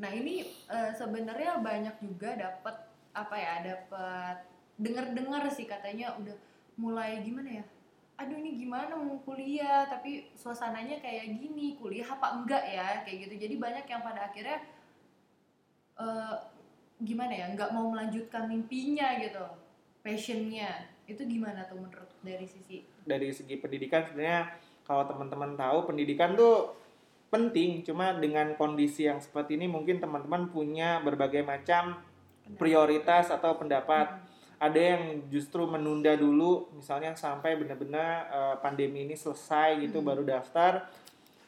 Nah 0.00 0.10
ini 0.12 0.44
eh, 0.68 0.90
sebenarnya 0.92 1.60
banyak 1.62 1.96
juga 2.02 2.36
dapat 2.36 2.76
apa 3.10 3.36
ya 3.36 3.54
dapat 3.64 4.36
dengar-dengar 4.80 5.44
sih 5.50 5.66
katanya 5.66 6.14
udah 6.16 6.36
mulai 6.80 7.20
gimana 7.20 7.60
ya 7.60 7.64
aduh 8.20 8.36
ini 8.36 8.60
gimana 8.60 8.92
mau 9.00 9.16
kuliah 9.24 9.88
tapi 9.88 10.28
suasananya 10.36 11.00
kayak 11.00 11.40
gini 11.40 11.80
kuliah 11.80 12.04
apa 12.04 12.36
enggak 12.36 12.64
ya 12.68 13.00
kayak 13.00 13.28
gitu 13.28 13.48
jadi 13.48 13.54
banyak 13.56 13.86
yang 13.88 14.02
pada 14.04 14.28
akhirnya 14.28 14.60
eh, 15.96 16.36
gimana 17.00 17.32
ya 17.32 17.46
nggak 17.56 17.72
mau 17.72 17.88
melanjutkan 17.88 18.44
mimpinya 18.44 19.16
gitu 19.16 19.40
passionnya 20.04 20.92
itu 21.08 21.24
gimana 21.24 21.64
tuh 21.66 21.80
menurut 21.80 22.12
dari 22.20 22.44
sisi 22.44 22.84
Dari 23.02 23.32
segi 23.32 23.56
pendidikan 23.56 24.04
sebenarnya 24.04 24.52
kalau 24.84 25.08
teman-teman 25.08 25.56
tahu 25.58 25.90
pendidikan 25.90 26.36
tuh 26.36 26.76
penting. 27.30 27.86
Cuma 27.86 28.14
dengan 28.18 28.52
kondisi 28.58 29.06
yang 29.06 29.22
seperti 29.22 29.56
ini 29.56 29.70
mungkin 29.70 30.02
teman-teman 30.02 30.50
punya 30.50 30.98
berbagai 31.00 31.46
macam 31.46 31.98
prioritas 32.58 33.30
atau 33.30 33.56
pendapat. 33.56 34.10
Hmm. 34.10 34.29
Ada 34.60 34.76
yang 34.76 35.24
justru 35.32 35.64
menunda 35.64 36.12
dulu 36.12 36.68
misalnya 36.76 37.16
sampai 37.16 37.56
benar-benar 37.56 38.08
eh, 38.28 38.54
pandemi 38.60 39.08
ini 39.08 39.16
selesai 39.16 39.80
gitu 39.80 40.04
Hmm. 40.04 40.08
baru 40.12 40.22
daftar 40.22 40.84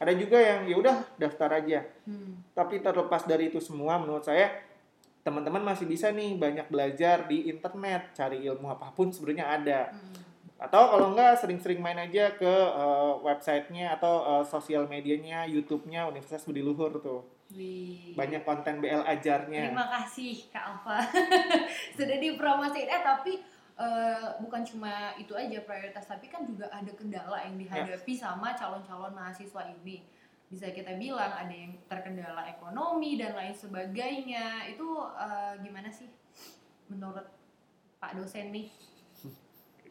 ada 0.00 0.12
juga 0.16 0.40
yang 0.40 0.66
ya 0.66 0.76
udah 0.80 0.96
daftar 1.14 1.60
aja 1.60 1.84
Hmm. 2.08 2.40
tapi 2.56 2.80
terlepas 2.80 3.22
dari 3.22 3.52
itu 3.52 3.60
semua 3.60 4.00
menurut 4.00 4.24
saya 4.24 4.48
teman-teman 5.22 5.62
masih 5.62 5.86
bisa 5.86 6.10
nih 6.10 6.34
banyak 6.34 6.66
belajar 6.66 7.30
di 7.30 7.46
internet 7.46 8.10
cari 8.10 8.42
ilmu 8.42 8.66
apa 8.66 8.90
pun 8.90 9.12
sebenarnya 9.12 9.46
ada 9.46 9.80
Hmm. 9.92 10.18
atau 10.62 10.82
kalau 10.90 11.12
enggak 11.12 11.36
sering-sering 11.36 11.78
main 11.78 12.00
aja 12.00 12.32
ke 12.32 12.48
eh, 12.48 13.12
websitenya 13.20 13.94
atau 13.94 14.40
eh, 14.40 14.44
sosial 14.48 14.88
medianya 14.88 15.44
YouTube-nya 15.44 16.08
Universitas 16.08 16.48
Budi 16.48 16.64
Luhur 16.64 16.96
tuh 16.98 17.22
Wih. 17.52 18.16
banyak 18.16 18.42
konten 18.48 18.80
BL 18.80 19.04
ajarnya 19.04 19.68
Terima 19.68 19.86
kasih 19.92 20.48
Kak 20.48 20.64
Alfa 20.64 21.04
sudah 21.96 22.16
dipromosiin. 22.16 22.88
Eh 22.88 23.02
tapi 23.04 23.44
eh, 23.76 24.28
bukan 24.40 24.62
cuma 24.64 25.12
itu 25.20 25.36
aja 25.36 25.60
prioritas, 25.60 26.08
tapi 26.08 26.32
kan 26.32 26.48
juga 26.48 26.72
ada 26.72 26.88
kendala 26.96 27.44
yang 27.44 27.60
dihadapi 27.60 28.12
sama 28.16 28.56
calon-calon 28.56 29.12
mahasiswa 29.12 29.68
ini. 29.68 30.00
Bisa 30.48 30.68
kita 30.72 30.96
bilang 30.96 31.32
ada 31.32 31.52
yang 31.52 31.76
terkendala 31.88 32.44
ekonomi 32.48 33.20
dan 33.20 33.36
lain 33.36 33.52
sebagainya. 33.52 34.68
Itu 34.72 35.04
eh, 35.12 35.60
gimana 35.60 35.92
sih 35.92 36.08
menurut 36.88 37.28
Pak 38.00 38.16
dosen 38.16 38.48
nih? 38.52 38.72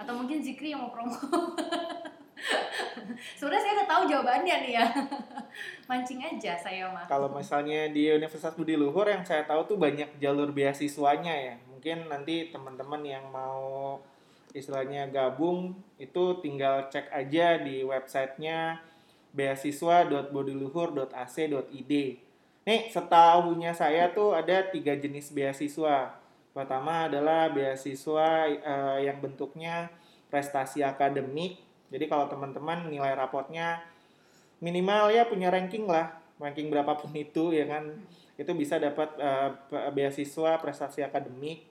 Atau 0.01 0.17
mungkin 0.17 0.41
Zikri 0.41 0.73
yang 0.73 0.81
mau 0.81 0.89
promo? 0.89 1.13
Sebenarnya 3.37 3.63
saya 3.63 3.73
udah 3.81 3.89
tahu 3.89 4.03
jawabannya 4.09 4.55
nih 4.67 4.73
ya. 4.77 4.85
Mancing 5.89 6.23
aja 6.23 6.57
saya 6.57 6.91
mah. 6.91 7.07
Kalau 7.09 7.29
misalnya 7.31 7.87
di 7.91 8.09
Universitas 8.09 8.55
Budi 8.55 8.75
Luhur 8.77 9.09
yang 9.09 9.25
saya 9.25 9.43
tahu 9.45 9.63
tuh 9.65 9.77
banyak 9.77 10.07
jalur 10.21 10.51
beasiswanya 10.53 11.33
ya. 11.33 11.57
Mungkin 11.69 12.07
nanti 12.07 12.51
teman-teman 12.53 13.05
yang 13.05 13.31
mau 13.33 13.99
istilahnya 14.51 15.07
gabung 15.07 15.71
itu 15.95 16.35
tinggal 16.43 16.91
cek 16.91 17.07
aja 17.09 17.57
di 17.63 17.87
websitenya 17.87 18.83
beasiswa.budiluhur.ac.id. 19.31 21.93
Nih 22.61 22.93
setahunya 22.93 23.73
saya 23.73 24.13
tuh 24.13 24.37
ada 24.37 24.69
tiga 24.69 24.93
jenis 24.93 25.33
beasiswa. 25.33 26.21
Pertama 26.51 27.07
adalah 27.07 27.47
beasiswa 27.47 28.51
eh, 28.51 29.07
yang 29.07 29.23
bentuknya 29.23 29.87
prestasi 30.27 30.83
akademik. 30.83 31.70
Jadi 31.91 32.07
kalau 32.07 32.25
teman-teman 32.31 32.87
nilai 32.87 33.13
rapotnya 33.13 33.83
minimal 34.63 35.11
ya 35.11 35.27
punya 35.27 35.51
ranking 35.51 35.85
lah. 35.85 36.15
Ranking 36.39 36.71
berapapun 36.71 37.11
itu 37.13 37.51
ya 37.51 37.67
kan. 37.67 37.91
Itu 38.39 38.55
bisa 38.55 38.79
dapat 38.79 39.13
be- 39.67 39.87
beasiswa 39.93 40.57
prestasi 40.57 41.03
akademik. 41.03 41.67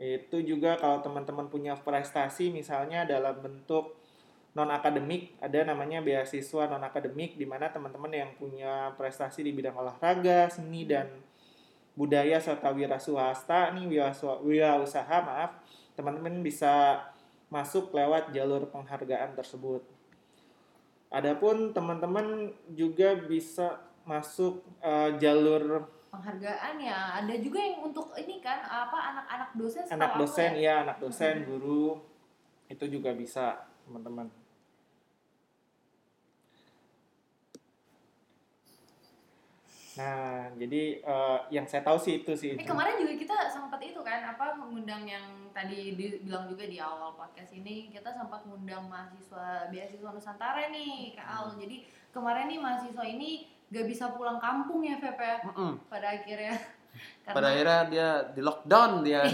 Itu 0.00 0.42
juga 0.42 0.74
kalau 0.80 1.04
teman-teman 1.04 1.46
punya 1.46 1.76
prestasi 1.78 2.50
misalnya 2.50 3.06
dalam 3.06 3.38
bentuk 3.38 3.94
non 4.52 4.68
akademik 4.68 5.32
ada 5.40 5.64
namanya 5.64 6.04
beasiswa 6.04 6.68
non 6.68 6.84
akademik 6.84 7.40
di 7.40 7.48
mana 7.48 7.72
teman-teman 7.72 8.12
yang 8.12 8.30
punya 8.36 8.92
prestasi 9.00 9.40
di 9.40 9.52
bidang 9.56 9.72
olahraga 9.72 10.52
seni 10.52 10.84
dan 10.84 11.08
budaya 11.96 12.36
serta 12.40 12.72
wira 12.72 12.96
swasta 13.00 13.72
nih 13.72 13.84
wira, 13.88 14.12
wira 14.44 14.76
usaha 14.80 15.24
maaf 15.24 15.56
teman-teman 15.96 16.40
bisa 16.44 17.00
masuk 17.52 17.92
lewat 17.92 18.32
jalur 18.32 18.64
penghargaan 18.72 19.36
tersebut. 19.36 19.84
Adapun 21.12 21.76
teman-teman 21.76 22.48
juga 22.72 23.12
bisa 23.12 23.84
masuk 24.08 24.64
eh, 24.80 25.20
jalur 25.20 25.84
penghargaan 26.12 26.76
ya 26.76 27.24
ada 27.24 27.34
juga 27.40 27.56
yang 27.56 27.88
untuk 27.88 28.12
ini 28.20 28.40
kan 28.44 28.60
apa 28.64 29.16
anak-anak 29.16 29.50
dosen 29.56 29.80
setahu 29.84 29.96
anak 29.96 30.10
aku 30.12 30.20
dosen 30.24 30.50
ya. 30.56 30.60
ya 30.60 30.74
anak 30.84 30.96
dosen 31.00 31.34
guru 31.48 32.04
itu 32.68 32.84
juga 32.88 33.12
bisa 33.16 33.68
teman-teman. 33.84 34.28
Nah 39.92 40.48
jadi 40.56 40.82
eh, 41.04 41.38
yang 41.52 41.68
saya 41.68 41.84
tahu 41.84 42.00
sih 42.00 42.24
itu 42.24 42.32
sih 42.32 42.56
Eh 42.56 42.64
kemarin 42.64 42.96
juga 42.96 43.12
kita 43.16 43.36
kan 44.22 44.38
apa 44.38 44.54
mengundang 44.54 45.02
yang 45.02 45.50
tadi 45.50 45.98
dibilang 45.98 46.46
juga 46.46 46.62
di 46.62 46.78
awal 46.78 47.10
podcast 47.18 47.50
ini 47.50 47.90
kita 47.90 48.14
sempat 48.14 48.46
mengundang 48.46 48.86
mahasiswa 48.86 49.66
beasiswa 49.66 50.14
Nusantara 50.14 50.70
nih 50.70 51.18
Kak 51.18 51.26
Al. 51.26 51.44
Jadi 51.58 51.82
kemarin 52.14 52.46
nih 52.46 52.62
mahasiswa 52.62 53.02
ini 53.02 53.50
gak 53.66 53.82
bisa 53.90 54.14
pulang 54.14 54.38
kampung 54.38 54.86
ya 54.86 54.94
Feb 55.02 55.18
ya 55.18 55.42
Mm-mm. 55.42 55.82
pada 55.90 56.14
akhirnya. 56.14 56.54
pada 57.26 57.34
Karena, 57.34 57.48
akhirnya 57.50 57.80
dia 57.90 58.08
di 58.30 58.40
lockdown 58.44 59.00
dia 59.00 59.24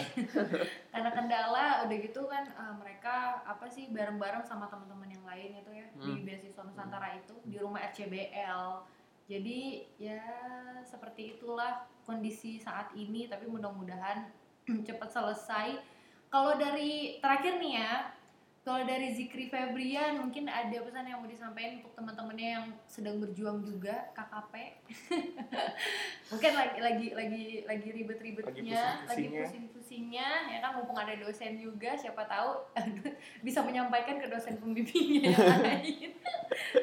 karena 0.94 1.10
kendala 1.10 1.82
udah 1.84 1.96
gitu 1.98 2.22
kan 2.30 2.46
eh, 2.46 2.74
mereka 2.78 3.42
apa 3.44 3.66
sih 3.66 3.90
bareng-bareng 3.90 4.46
sama 4.46 4.70
teman-teman 4.70 5.10
yang 5.10 5.24
lain 5.26 5.58
itu 5.58 5.70
ya 5.74 5.86
di 6.00 6.10
Hmm. 6.16 6.24
beasiswa 6.24 6.62
Nusantara 6.64 7.12
itu 7.12 7.36
di 7.44 7.60
rumah 7.60 7.84
RCBL. 7.84 8.88
Jadi 9.28 9.84
ya 10.00 10.24
seperti 10.80 11.36
itulah 11.36 11.84
kondisi 12.08 12.56
saat 12.56 12.96
ini 12.96 13.28
tapi 13.28 13.44
mudah-mudahan 13.44 14.24
cepat 14.86 15.08
selesai. 15.10 15.68
Kalau 16.28 16.60
dari 16.60 17.16
terakhir 17.24 17.56
nih 17.56 17.72
ya, 17.80 17.92
kalau 18.68 18.84
dari 18.84 19.08
Zikri 19.16 19.48
Febrian 19.48 20.20
mungkin 20.20 20.44
ada 20.44 20.76
pesan 20.84 21.08
yang 21.08 21.24
mau 21.24 21.30
disampaikan 21.32 21.80
untuk 21.80 21.96
teman-temannya 21.96 22.48
yang 22.52 22.66
sedang 22.84 23.16
berjuang 23.16 23.64
juga 23.64 24.12
KKP. 24.12 24.52
mungkin 26.36 26.52
lagi 26.52 26.76
lagi 26.84 27.06
lagi 27.16 27.44
lagi 27.64 27.88
ribet-ribetnya, 27.96 29.08
lagi 29.08 29.32
pusing-pusingnya. 29.32 30.52
ya 30.52 30.60
kan 30.60 30.76
mumpung 30.76 31.00
ada 31.00 31.16
dosen 31.16 31.56
juga 31.56 31.96
siapa 31.96 32.28
tahu 32.28 32.60
bisa 33.46 33.64
menyampaikan 33.64 34.20
ke 34.20 34.28
dosen 34.28 34.60
pembimbingnya 34.60 35.32
yang 35.32 35.64
lain. 35.64 36.12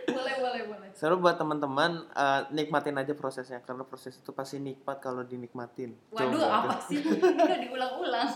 boleh 0.09 0.35
boleh 0.41 0.61
boleh. 0.65 0.89
seru 0.97 1.21
buat 1.21 1.37
teman-teman 1.37 2.01
eh, 2.17 2.41
nikmatin 2.49 2.97
aja 2.97 3.13
prosesnya 3.13 3.61
karena 3.61 3.85
proses 3.85 4.17
itu 4.17 4.33
pasti 4.33 4.57
nikmat 4.57 4.97
kalau 4.97 5.21
dinikmatin 5.21 5.93
Waduh 6.09 6.49
Coba. 6.49 6.65
apa 6.65 6.75
sih? 6.81 6.97
Udah 7.05 7.57
diulang-ulang. 7.61 8.33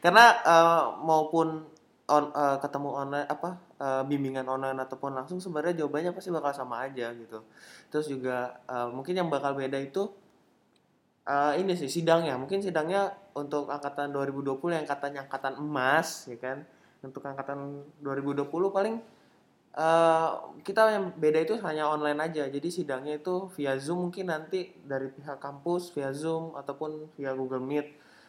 karena 0.00 0.24
eh, 0.40 0.84
maupun 1.04 1.73
on, 2.08 2.24
eh, 2.32 2.56
ketemu 2.60 2.90
online 2.92 3.28
apa 3.28 3.50
eh, 3.80 4.02
bimbingan 4.04 4.44
online 4.44 4.76
ataupun 4.84 5.16
langsung 5.16 5.40
sebenarnya 5.40 5.84
jawabannya 5.84 6.12
pasti 6.12 6.28
bakal 6.28 6.52
sama 6.52 6.84
aja 6.84 7.12
gitu. 7.16 7.40
Terus 7.88 8.06
juga 8.12 8.60
eh, 8.68 8.88
mungkin 8.92 9.14
yang 9.16 9.28
bakal 9.32 9.56
beda 9.56 9.80
itu 9.80 10.12
eh, 11.24 11.52
ini 11.60 11.72
sih 11.76 11.88
sidangnya. 11.88 12.36
Mungkin 12.36 12.60
sidangnya 12.60 13.12
untuk 13.36 13.72
angkatan 13.72 14.12
2020 14.12 14.76
yang 14.76 14.86
katanya 14.88 15.24
angkatan 15.24 15.56
emas 15.56 16.28
ya 16.28 16.36
kan? 16.36 16.58
Untuk 17.04 17.24
angkatan 17.24 17.84
2020 18.04 18.48
paling 18.72 18.94
eh, 19.74 20.30
kita 20.60 20.82
yang 20.92 21.06
beda 21.16 21.38
itu 21.40 21.54
hanya 21.64 21.88
online 21.88 22.20
aja. 22.20 22.44
Jadi 22.52 22.68
sidangnya 22.68 23.16
itu 23.16 23.48
via 23.56 23.76
zoom 23.80 24.08
mungkin 24.10 24.28
nanti 24.28 24.76
dari 24.84 25.08
pihak 25.08 25.40
kampus 25.40 25.88
via 25.96 26.12
zoom 26.12 26.52
ataupun 26.56 27.08
via 27.16 27.32
Google 27.32 27.64
Meet. 27.64 27.86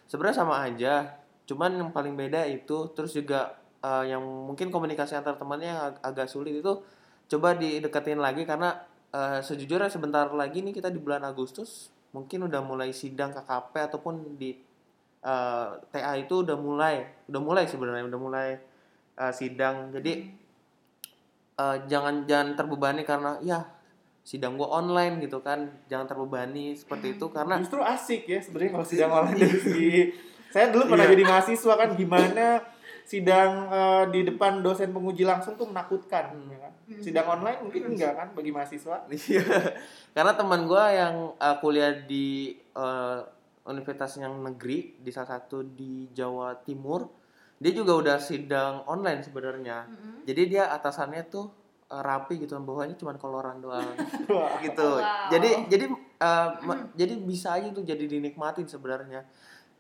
Sebenarnya 0.08 0.38
sama 0.40 0.64
aja. 0.64 1.20
Cuman 1.46 1.78
yang 1.78 1.90
paling 1.94 2.18
beda 2.18 2.50
itu 2.50 2.90
terus 2.98 3.14
juga 3.14 3.65
eh, 3.86 4.04
yang 4.08 4.20
mungkin 4.22 4.68
komunikasi 4.68 5.14
antar 5.14 5.36
temannya 5.36 5.70
ag- 5.70 6.02
agak 6.04 6.26
sulit 6.26 6.56
itu 6.56 6.74
coba 7.28 7.54
dideketin 7.54 8.18
lagi 8.18 8.44
karena 8.44 8.82
eh, 9.10 9.40
sejujurnya 9.40 9.88
sebentar 9.88 10.26
lagi 10.32 10.60
nih 10.60 10.74
kita 10.74 10.90
di 10.90 10.98
bulan 10.98 11.22
Agustus 11.24 11.88
mungkin 12.10 12.46
udah 12.46 12.62
mulai 12.62 12.90
sidang 12.92 13.30
KKP 13.32 13.74
ataupun 13.86 14.14
di 14.36 14.58
eh, 15.22 15.68
TA 15.86 16.14
itu 16.16 16.42
udah 16.42 16.56
mulai 16.56 16.96
udah 17.26 17.42
mulai 17.42 17.64
sebenarnya 17.64 18.06
udah 18.06 18.20
mulai 18.20 18.50
eh, 19.16 19.34
sidang 19.34 19.92
jadi 19.92 20.14
eh, 21.56 21.78
jangan 21.86 22.26
jangan 22.26 22.48
terbebani 22.56 23.04
karena 23.04 23.38
ya 23.42 23.60
sidang 24.22 24.58
gua 24.58 24.74
online 24.76 25.22
gitu 25.22 25.38
kan 25.40 25.62
jangan 25.86 26.08
terbebani 26.08 26.74
seperti 26.74 27.14
itu 27.14 27.26
karena 27.30 27.62
justru 27.62 27.78
asik 27.80 28.26
ya 28.26 28.40
sebenarnya 28.42 28.72
kalau 28.74 28.86
sidang 28.86 29.12
online 29.18 29.38
dari 29.40 29.60
segi 29.60 29.94
saya 30.50 30.72
dulu 30.72 30.90
pernah 30.90 31.06
Iya. 31.06 31.14
jadi 31.14 31.24
mahasiswa 31.26 31.74
kan 31.76 31.90
gimana 31.94 32.46
sidang 33.06 33.70
eh, 33.70 34.04
di 34.10 34.26
depan 34.26 34.60
dosen 34.60 34.90
penguji 34.90 35.22
langsung 35.22 35.54
tuh 35.54 35.66
menakutkan 35.66 36.34
Hmm. 36.34 36.50
ya 36.50 36.58
kan? 36.60 36.74
sidang 36.98 37.28
online 37.32 37.60
mungkin 37.62 37.82
enggak 37.88 38.14
kan 38.14 38.28
bagi 38.32 38.50
mahasiswa 38.50 39.06
Iya, 39.10 39.46
karena 40.12 40.34
teman 40.34 40.66
gua 40.66 40.90
yang 40.90 41.16
uh, 41.34 41.56
kuliah 41.56 41.94
di 41.96 42.26
uh, 42.74 43.22
universitas 43.64 44.18
yang 44.18 44.38
negeri 44.40 44.98
di 44.98 45.10
salah 45.10 45.38
satu 45.38 45.62
di 45.64 46.10
Jawa 46.12 46.54
Timur, 46.60 47.10
dia 47.56 47.72
juga 47.72 47.94
udah 47.96 48.18
sidang 48.20 48.86
online 48.86 49.22
sebenarnya. 49.22 49.86
Mm-mm. 49.86 50.22
Jadi 50.24 50.42
dia 50.48 50.70
atasannya 50.70 51.26
tuh 51.26 51.50
uh, 51.88 51.98
rapi 52.00 52.38
gitu, 52.38 52.54
bawahnya 52.60 52.94
cuma 52.94 53.14
koloran 53.16 53.58
doang 53.58 53.90
gitu. 54.66 54.90
Wow. 54.98 55.30
Jadi 55.30 55.50
jadi 55.68 55.86
uh, 56.20 56.50
ma- 56.62 56.90
jadi 56.94 57.18
bisa 57.18 57.54
aja 57.54 57.70
tuh 57.70 57.82
jadi 57.82 58.06
dinikmatin 58.06 58.66
sebenarnya. 58.66 59.26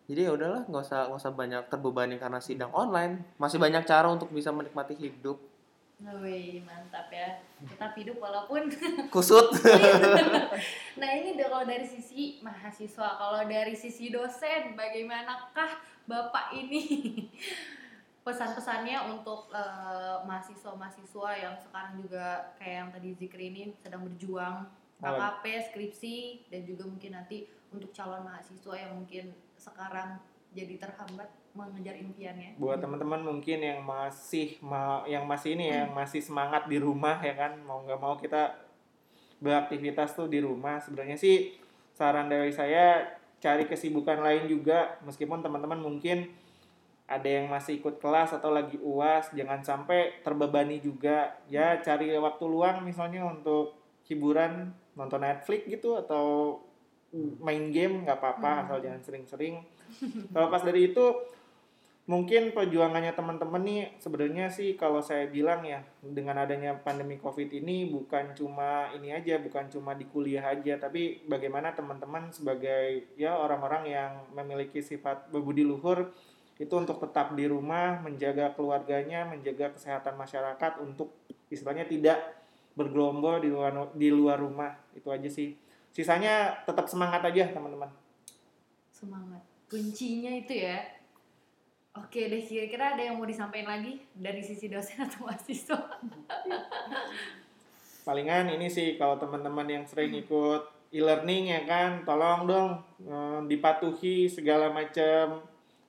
Jadi 0.06 0.22
ya 0.22 0.32
udahlah, 0.38 0.62
nggak 0.70 0.84
usah 0.86 1.10
nggak 1.10 1.22
usah 1.22 1.34
banyak 1.34 1.64
terbebani 1.66 2.16
karena 2.22 2.38
sidang 2.38 2.70
online. 2.78 3.26
Masih 3.42 3.58
banyak 3.58 3.82
cara 3.90 4.06
untuk 4.06 4.30
bisa 4.30 4.54
menikmati 4.54 4.94
hidup. 4.94 5.42
Wih, 5.96 6.62
mantap 6.62 7.08
ya. 7.10 7.40
Tetap 7.64 7.96
hidup 7.98 8.20
walaupun 8.20 8.68
Kusut. 9.14 9.50
Nah 10.96 11.10
ini 11.12 11.36
udah 11.36 11.48
kalau 11.52 11.66
dari 11.68 11.84
sisi 11.84 12.40
mahasiswa, 12.40 13.20
kalau 13.20 13.44
dari 13.44 13.76
sisi 13.76 14.08
dosen, 14.08 14.80
bagaimanakah 14.80 15.76
bapak 16.08 16.56
ini 16.56 16.84
pesan-pesannya 18.26 19.12
untuk 19.12 19.52
eh, 19.52 20.18
mahasiswa-mahasiswa 20.24 21.30
yang 21.36 21.56
sekarang 21.60 22.00
juga 22.00 22.56
kayak 22.56 22.76
yang 22.80 22.90
tadi 22.96 23.10
Zikri 23.12 23.46
ini 23.52 23.62
sedang 23.84 24.08
berjuang 24.08 24.66
KKP, 25.04 25.44
skripsi, 25.72 26.18
dan 26.48 26.64
juga 26.64 26.88
mungkin 26.88 27.12
nanti 27.20 27.44
untuk 27.70 27.92
calon 27.92 28.24
mahasiswa 28.24 28.74
yang 28.80 28.96
mungkin 28.96 29.36
sekarang 29.58 30.20
jadi 30.56 30.80
terhambat 30.80 31.28
mengejar 31.56 31.96
impiannya. 31.96 32.60
buat 32.60 32.84
teman-teman 32.84 33.24
mungkin 33.24 33.64
yang 33.64 33.80
masih 33.80 34.60
ma- 34.60 35.08
yang 35.08 35.24
masih 35.24 35.56
ini 35.56 35.72
ya, 35.72 35.88
yang 35.88 35.96
masih 35.96 36.20
semangat 36.20 36.68
di 36.68 36.76
rumah 36.80 37.20
ya 37.24 37.32
kan 37.32 37.56
mau 37.64 37.80
nggak 37.88 38.00
mau 38.00 38.20
kita 38.20 38.66
beraktivitas 39.40 40.16
tuh 40.16 40.28
di 40.28 40.44
rumah. 40.44 40.80
Sebenarnya 40.84 41.16
sih 41.16 41.56
saran 41.96 42.28
dari 42.28 42.52
saya 42.52 43.08
cari 43.40 43.68
kesibukan 43.68 44.20
lain 44.20 44.48
juga. 44.52 45.00
Meskipun 45.04 45.44
teman-teman 45.44 45.80
mungkin 45.80 46.32
ada 47.06 47.30
yang 47.30 47.48
masih 47.48 47.78
ikut 47.80 48.02
kelas 48.02 48.34
atau 48.34 48.50
lagi 48.50 48.82
uas 48.82 49.30
jangan 49.32 49.62
sampai 49.64 50.20
terbebani 50.24 50.84
juga. 50.84 51.40
Ya 51.48 51.80
cari 51.80 52.12
waktu 52.16 52.44
luang 52.48 52.84
misalnya 52.84 53.24
untuk 53.24 53.76
hiburan 54.08 54.76
nonton 54.96 55.24
Netflix 55.24 55.68
gitu 55.68 56.00
atau 56.00 56.60
main 57.42 57.72
game 57.72 58.04
nggak 58.04 58.20
apa-apa 58.20 58.52
Hmm. 58.52 58.62
asal 58.68 58.78
jangan 58.84 59.02
sering-sering. 59.04 59.56
Kalau 60.34 60.48
pas 60.52 60.64
dari 60.64 60.92
itu 60.92 61.06
mungkin 62.06 62.54
perjuangannya 62.54 63.18
teman-teman 63.18 63.66
nih 63.66 63.82
sebenarnya 63.98 64.54
sih 64.54 64.78
kalau 64.78 65.02
saya 65.02 65.26
bilang 65.26 65.66
ya 65.66 65.82
dengan 66.06 66.38
adanya 66.38 66.78
pandemi 66.78 67.18
covid 67.18 67.50
ini 67.50 67.90
bukan 67.90 68.38
cuma 68.38 68.94
ini 68.94 69.10
aja 69.10 69.42
bukan 69.42 69.74
cuma 69.74 69.98
di 69.98 70.06
kuliah 70.06 70.46
aja 70.54 70.78
tapi 70.78 71.26
bagaimana 71.26 71.74
teman-teman 71.74 72.30
sebagai 72.30 73.10
ya 73.18 73.34
orang-orang 73.34 73.90
yang 73.90 74.12
memiliki 74.38 74.86
sifat 74.86 75.34
berbudi 75.34 75.66
luhur 75.66 76.14
itu 76.62 76.72
untuk 76.78 77.02
tetap 77.02 77.34
di 77.34 77.50
rumah 77.50 77.98
menjaga 78.06 78.54
keluarganya 78.54 79.26
menjaga 79.26 79.74
kesehatan 79.74 80.14
masyarakat 80.14 80.86
untuk 80.86 81.10
istilahnya 81.50 81.90
tidak 81.90 82.22
bergerombol 82.76 83.40
di 83.40 83.50
luar 83.50 83.72
di 83.96 84.08
luar 84.12 84.38
rumah. 84.40 84.76
Itu 84.94 85.10
aja 85.10 85.28
sih 85.32 85.56
sisanya 85.96 86.60
tetap 86.68 86.92
semangat 86.92 87.24
aja 87.24 87.56
teman-teman 87.56 87.88
Semangat. 88.92 89.44
Kuncinya 89.72 90.32
itu 90.32 90.56
ya. 90.56 90.80
Oke 91.96 92.28
deh, 92.28 92.44
kira-kira 92.44 92.96
ada 92.96 93.04
yang 93.04 93.16
mau 93.20 93.28
disampaikan 93.28 93.80
lagi 93.80 94.04
dari 94.16 94.44
sisi 94.44 94.68
dosen 94.68 95.04
atau 95.08 95.28
mahasiswa? 95.28 95.80
palingan 98.06 98.54
ini 98.54 98.70
sih 98.70 99.02
kalau 99.02 99.18
teman-teman 99.18 99.66
yang 99.66 99.84
sering 99.90 100.14
ikut 100.14 100.62
e-learning 100.94 101.50
ya 101.52 101.62
kan 101.66 102.06
tolong 102.06 102.46
dong 102.46 102.72
eh, 103.02 103.40
dipatuhi 103.50 104.30
segala 104.30 104.70
macam 104.70 105.42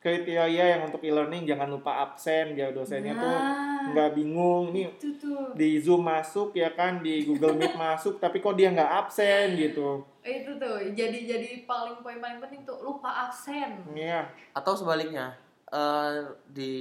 kriteria 0.06 0.46
yang 0.78 0.86
untuk 0.86 1.02
e-learning 1.02 1.42
jangan 1.42 1.66
lupa 1.66 2.06
absen 2.06 2.54
biar 2.54 2.70
dosennya 2.70 3.12
tuh 3.12 3.26
Nah, 3.26 3.94
nggak 3.94 4.10
bingung 4.14 4.70
tuh 4.98 5.54
di 5.54 5.78
Zoom 5.78 6.02
masuk 6.02 6.50
ya 6.52 6.70
kan 6.70 6.98
di 6.98 7.22
Google 7.22 7.54
Meet 7.54 7.74
masuk 7.78 8.18
tapi 8.18 8.38
kok 8.38 8.54
dia 8.54 8.70
nggak 8.70 8.92
absen 9.00 9.54
gitu 9.54 10.02
itu 10.22 10.50
tuh 10.54 10.82
jadi 10.90 11.18
jadi 11.22 11.62
paling 11.62 12.02
poin 12.02 12.18
paling 12.18 12.38
penting 12.38 12.62
tuh 12.62 12.78
lupa 12.80 13.26
absen 13.26 13.78
Iya 13.88 14.26
Atau 14.50 14.74
sebaliknya, 14.74 15.38
eh, 15.68 16.18
di 16.48 16.72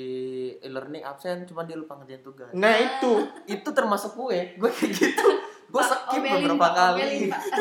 e-learning 0.60 1.02
absen 1.02 1.46
cuma 1.46 1.62
dia 1.62 1.78
lupa 1.78 1.94
ngerjain 1.96 2.22
tugas. 2.22 2.50
nah 2.52 2.74
itu 2.74 3.26
Itu 3.54 3.70
termasuk 3.70 4.14
gue, 4.16 4.58
gue 4.58 4.70
kayak 4.72 4.92
gitu. 4.92 5.28
Gue 5.68 5.82
omelin, 6.10 6.42
beberapa 6.42 6.58
Pak, 6.60 6.72
kali. 6.74 6.98
omelin, 6.98 7.24
Pak. 7.30 7.42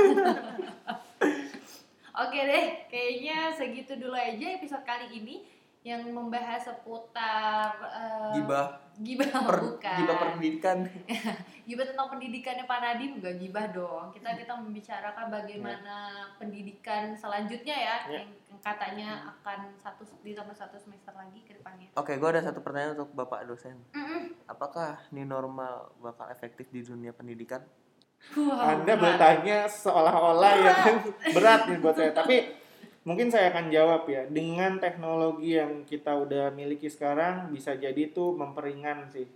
Oke 2.15 2.39
deh, 2.41 2.65
kayaknya 2.87 3.51
segitu 3.51 3.99
dulu 3.99 4.15
aja 4.15 4.47
episode 4.55 4.87
kali 4.87 5.11
ini 5.13 5.43
yang 5.85 6.01
membahas 6.09 6.65
seputar 6.65 7.77
eh, 7.77 8.41
Gibah, 8.41 8.81
gibah 8.97 9.29
per, 9.29 9.57
bukan. 9.61 9.97
gibah 10.01 10.17
pendidikan. 10.17 10.77
Gibah 11.69 11.85
tentang 11.85 12.09
pendidikannya 12.09 12.65
Pak 12.65 12.79
Nadim 12.79 13.21
enggak 13.21 13.37
gibah 13.37 13.67
dong. 13.69 14.09
Kita 14.13 14.33
kita 14.33 14.53
membicarakan 14.55 15.29
bagaimana 15.29 15.97
pendidikan 16.37 17.13
selanjutnya 17.13 17.73
ya, 17.73 17.97
Ya. 18.05 18.21
yang, 18.21 18.29
yang 18.49 18.61
katanya 18.61 19.09
akan 19.31 19.73
satu 19.75 20.05
ditambah 20.21 20.53
satu 20.53 20.77
semester 20.77 21.13
lagi 21.13 21.41
ke 21.41 21.57
depannya. 21.57 21.89
Oke, 21.95 22.17
gue 22.17 22.29
ada 22.31 22.41
satu 22.43 22.61
pertanyaan 22.61 22.97
untuk 22.97 23.13
Bapak 23.13 23.45
dosen. 23.45 23.77
Mm-mm. 23.93 24.41
Apakah 24.45 25.05
new 25.09 25.25
normal 25.25 25.93
bakal 25.99 26.29
efektif 26.29 26.69
di 26.69 26.81
dunia 26.81 27.13
pendidikan? 27.13 27.61
Wah, 28.33 28.73
Anda 28.73 28.97
berat. 28.97 29.05
bertanya 29.21 29.69
seolah-olah 29.69 30.53
ya 30.59 30.73
kan 30.75 30.95
berat 31.29 31.61
nih 31.69 31.77
buat 31.77 31.93
saya 31.93 32.09
tapi 32.11 32.57
mungkin 33.05 33.29
saya 33.29 33.53
akan 33.53 33.69
jawab 33.69 34.09
ya. 34.09 34.25
Dengan 34.29 34.81
teknologi 34.81 35.61
yang 35.61 35.85
kita 35.85 36.17
udah 36.17 36.51
miliki 36.53 36.89
sekarang 36.89 37.53
bisa 37.53 37.77
jadi 37.77 38.11
itu 38.11 38.33
memperingan 38.35 39.09
sih. 39.13 39.29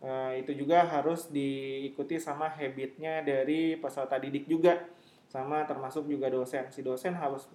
Eh, 0.00 0.32
itu 0.44 0.52
juga 0.52 0.84
harus 0.84 1.28
diikuti 1.32 2.20
sama 2.20 2.52
habitnya 2.52 3.24
dari 3.24 3.76
peserta 3.76 4.16
didik 4.20 4.44
juga. 4.48 4.84
Sama 5.28 5.64
termasuk 5.68 6.08
juga 6.08 6.28
dosen. 6.28 6.68
Si 6.72 6.80
dosen 6.84 7.16
harus 7.16 7.48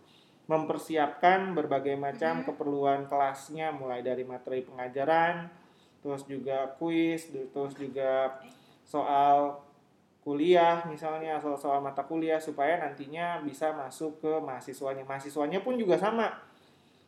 mempersiapkan 0.50 1.54
berbagai 1.54 1.94
macam 1.98 2.42
Mhm. 2.42 2.46
keperluan 2.50 3.02
kelasnya. 3.06 3.70
Mulai 3.74 4.02
dari 4.02 4.26
materi 4.26 4.66
pengajaran 4.66 5.50
terus 6.02 6.26
juga 6.26 6.66
kuis 6.82 7.30
terus 7.30 7.78
juga 7.78 8.42
soal 8.82 9.62
kuliah 10.22 10.86
misalnya 10.86 11.42
soal 11.42 11.58
soal 11.58 11.80
mata 11.80 12.06
kuliah 12.06 12.38
supaya 12.38 12.78
nantinya 12.78 13.42
bisa 13.42 13.74
masuk 13.74 14.22
ke 14.22 14.32
mahasiswanya 14.40 15.02
mahasiswanya 15.02 15.60
pun 15.60 15.76
juga 15.76 15.98
sama 15.98 16.30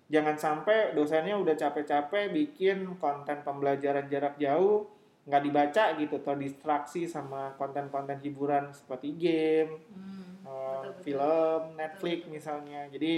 jangan 0.10 0.34
sampai 0.36 0.91
dosennya 0.91 1.38
udah 1.38 1.54
capek-capek 1.54 2.34
bikin 2.34 2.97
konten 2.97 3.39
pembelajaran 3.41 4.06
jarak 4.08 4.36
jauh 4.36 4.89
nggak 5.23 5.39
dibaca 5.41 5.84
gitu 5.95 6.19
terdistraksi 6.19 7.06
sama 7.06 7.54
konten-konten 7.56 8.19
hiburan 8.19 8.67
seperti 8.69 9.13
game 9.13 9.71
Hmm, 9.88 10.43
eh, 10.43 10.82
betul, 10.84 10.91
betul. 10.91 11.04
film 11.06 11.62
Netflix 11.78 12.17
betul. 12.19 12.34
misalnya 12.34 12.82
jadi 12.89 13.13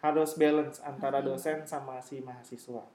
harus 0.00 0.30
balance 0.34 0.80
antara 0.80 1.20
Mhm. 1.20 1.26
dosen 1.26 1.58
sama 1.64 2.00
si 2.00 2.22
mahasiswa 2.22 2.86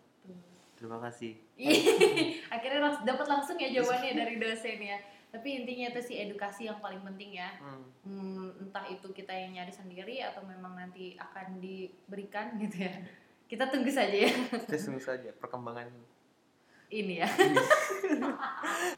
Terima 0.75 0.99
kasih. 0.99 1.39
Ih, 1.55 1.79
akhirnya 2.51 2.99
dapat 2.99 3.23
langsung 3.25 3.55
ya 3.55 3.71
jawabannya 3.71 4.11
dari 4.13 4.35
dosen 4.35 4.75
ya 4.77 4.99
tapi 5.35 5.47
intinya 5.57 5.85
itu 5.89 6.01
sih 6.01 6.15
edukasi 6.21 6.65
yang 6.65 6.79
paling 6.79 7.03
penting 7.03 7.35
ya 7.35 7.51
Hmm. 7.59 7.83
Hmm, 8.01 8.47
entah 8.61 8.85
itu 8.85 9.07
kita 9.09 9.31
yang 9.31 9.51
nyari 9.53 9.69
sendiri 9.69 10.21
atau 10.21 10.41
memang 10.41 10.73
nanti 10.73 11.13
akan 11.15 11.59
diberikan 11.59 12.55
gitu 12.55 12.81
ya 12.81 12.93
kita 13.51 13.67
tunggu 13.67 13.89
saja 13.89 14.25
ya 14.25 14.31
Kita 14.49 14.79
tunggu 14.79 15.01
saja 15.01 15.29
perkembangan. 15.33 15.91
ini 16.87 17.17
ya 17.17 17.27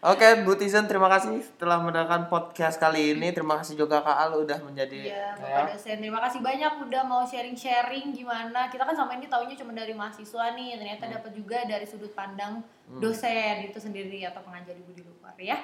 Oke, 0.04 0.44
Bu 0.44 0.54
Tizen, 0.54 0.86
terima 0.86 1.08
kasih 1.08 1.40
telah 1.56 1.80
mendengarkan 1.80 2.28
podcast 2.28 2.78
kali 2.78 3.16
ini. 3.16 3.32
Terima 3.32 3.58
kasih 3.58 3.74
juga 3.76 3.98
Kak 4.00 4.14
Al 4.20 4.32
udah 4.38 4.60
menjadi 4.62 5.10
Iya, 5.10 5.28
Ya. 5.34 5.60
Dosen. 5.66 5.98
Terima 5.98 6.20
kasih 6.20 6.40
banyak 6.40 6.84
udah 6.84 7.04
mau 7.04 7.24
sharing-sharing 7.24 8.12
gimana. 8.12 8.68
Kita 8.68 8.84
kan 8.84 8.94
sama 8.94 9.16
ini 9.16 9.26
taunya 9.26 9.56
cuma 9.56 9.72
dari 9.72 9.92
mahasiswa 9.92 10.54
nih, 10.54 10.78
ternyata 10.78 11.10
dapat 11.10 11.32
juga 11.32 11.64
dari 11.64 11.84
sudut 11.84 12.12
pandang 12.12 12.60
Hmm. 12.86 13.00
dosen 13.00 13.66
itu 13.66 13.76
sendiri 13.78 14.24
atau 14.24 14.40
pengajar 14.42 14.72
di 14.72 14.80
Budi 14.82 15.02
Luhur 15.02 15.36
ya. 15.38 15.58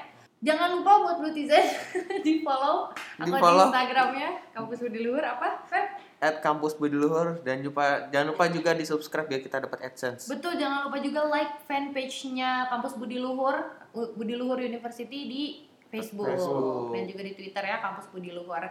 Jangan 0.44 0.76
lupa 0.76 0.92
buat 1.00 1.16
Blutizen 1.24 1.64
di 2.26 2.44
follow 2.44 2.92
akun 3.16 3.32
Di-follow. 3.32 3.72
Instagramnya 3.72 4.30
kampus 4.52 4.78
Budi 4.84 5.00
Luhur 5.00 5.24
apa? 5.24 5.64
Feb? 5.72 5.88
at 6.24 6.40
kampus 6.40 6.80
Budi 6.80 6.96
Luhur 6.96 7.36
dan 7.44 7.60
lupa 7.60 8.08
jangan 8.08 8.32
lupa 8.32 8.48
juga 8.48 8.72
di 8.72 8.88
subscribe 8.88 9.28
biar 9.28 9.44
kita 9.44 9.60
dapat 9.60 9.92
AdSense. 9.92 10.32
Betul, 10.32 10.56
jangan 10.56 10.88
lupa 10.88 11.04
juga 11.04 11.28
like 11.28 11.68
fanpage-nya 11.68 12.72
kampus 12.72 12.96
Budi 12.96 13.20
Luhur, 13.20 13.60
Budi 13.92 14.40
Luhur 14.40 14.56
University 14.64 15.28
di 15.28 15.44
Facebook, 15.92 16.32
Facebook. 16.32 16.96
dan 16.96 17.04
juga 17.12 17.22
di 17.28 17.34
Twitter 17.36 17.64
ya 17.68 17.84
kampus 17.84 18.08
Budi 18.08 18.32
Luhur. 18.32 18.64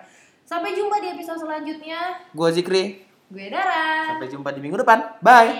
Sampai 0.48 0.72
jumpa 0.72 0.96
di 1.04 1.12
episode 1.12 1.44
selanjutnya. 1.44 2.24
Gua 2.32 2.48
Zikri, 2.48 3.04
Gue 3.28 3.52
Dara. 3.52 4.16
sampai 4.16 4.32
jumpa 4.32 4.48
di 4.56 4.60
minggu 4.64 4.80
depan. 4.80 5.20
Bye. 5.20 5.52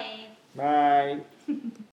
Bye. 0.57 1.21
bye 1.45 1.73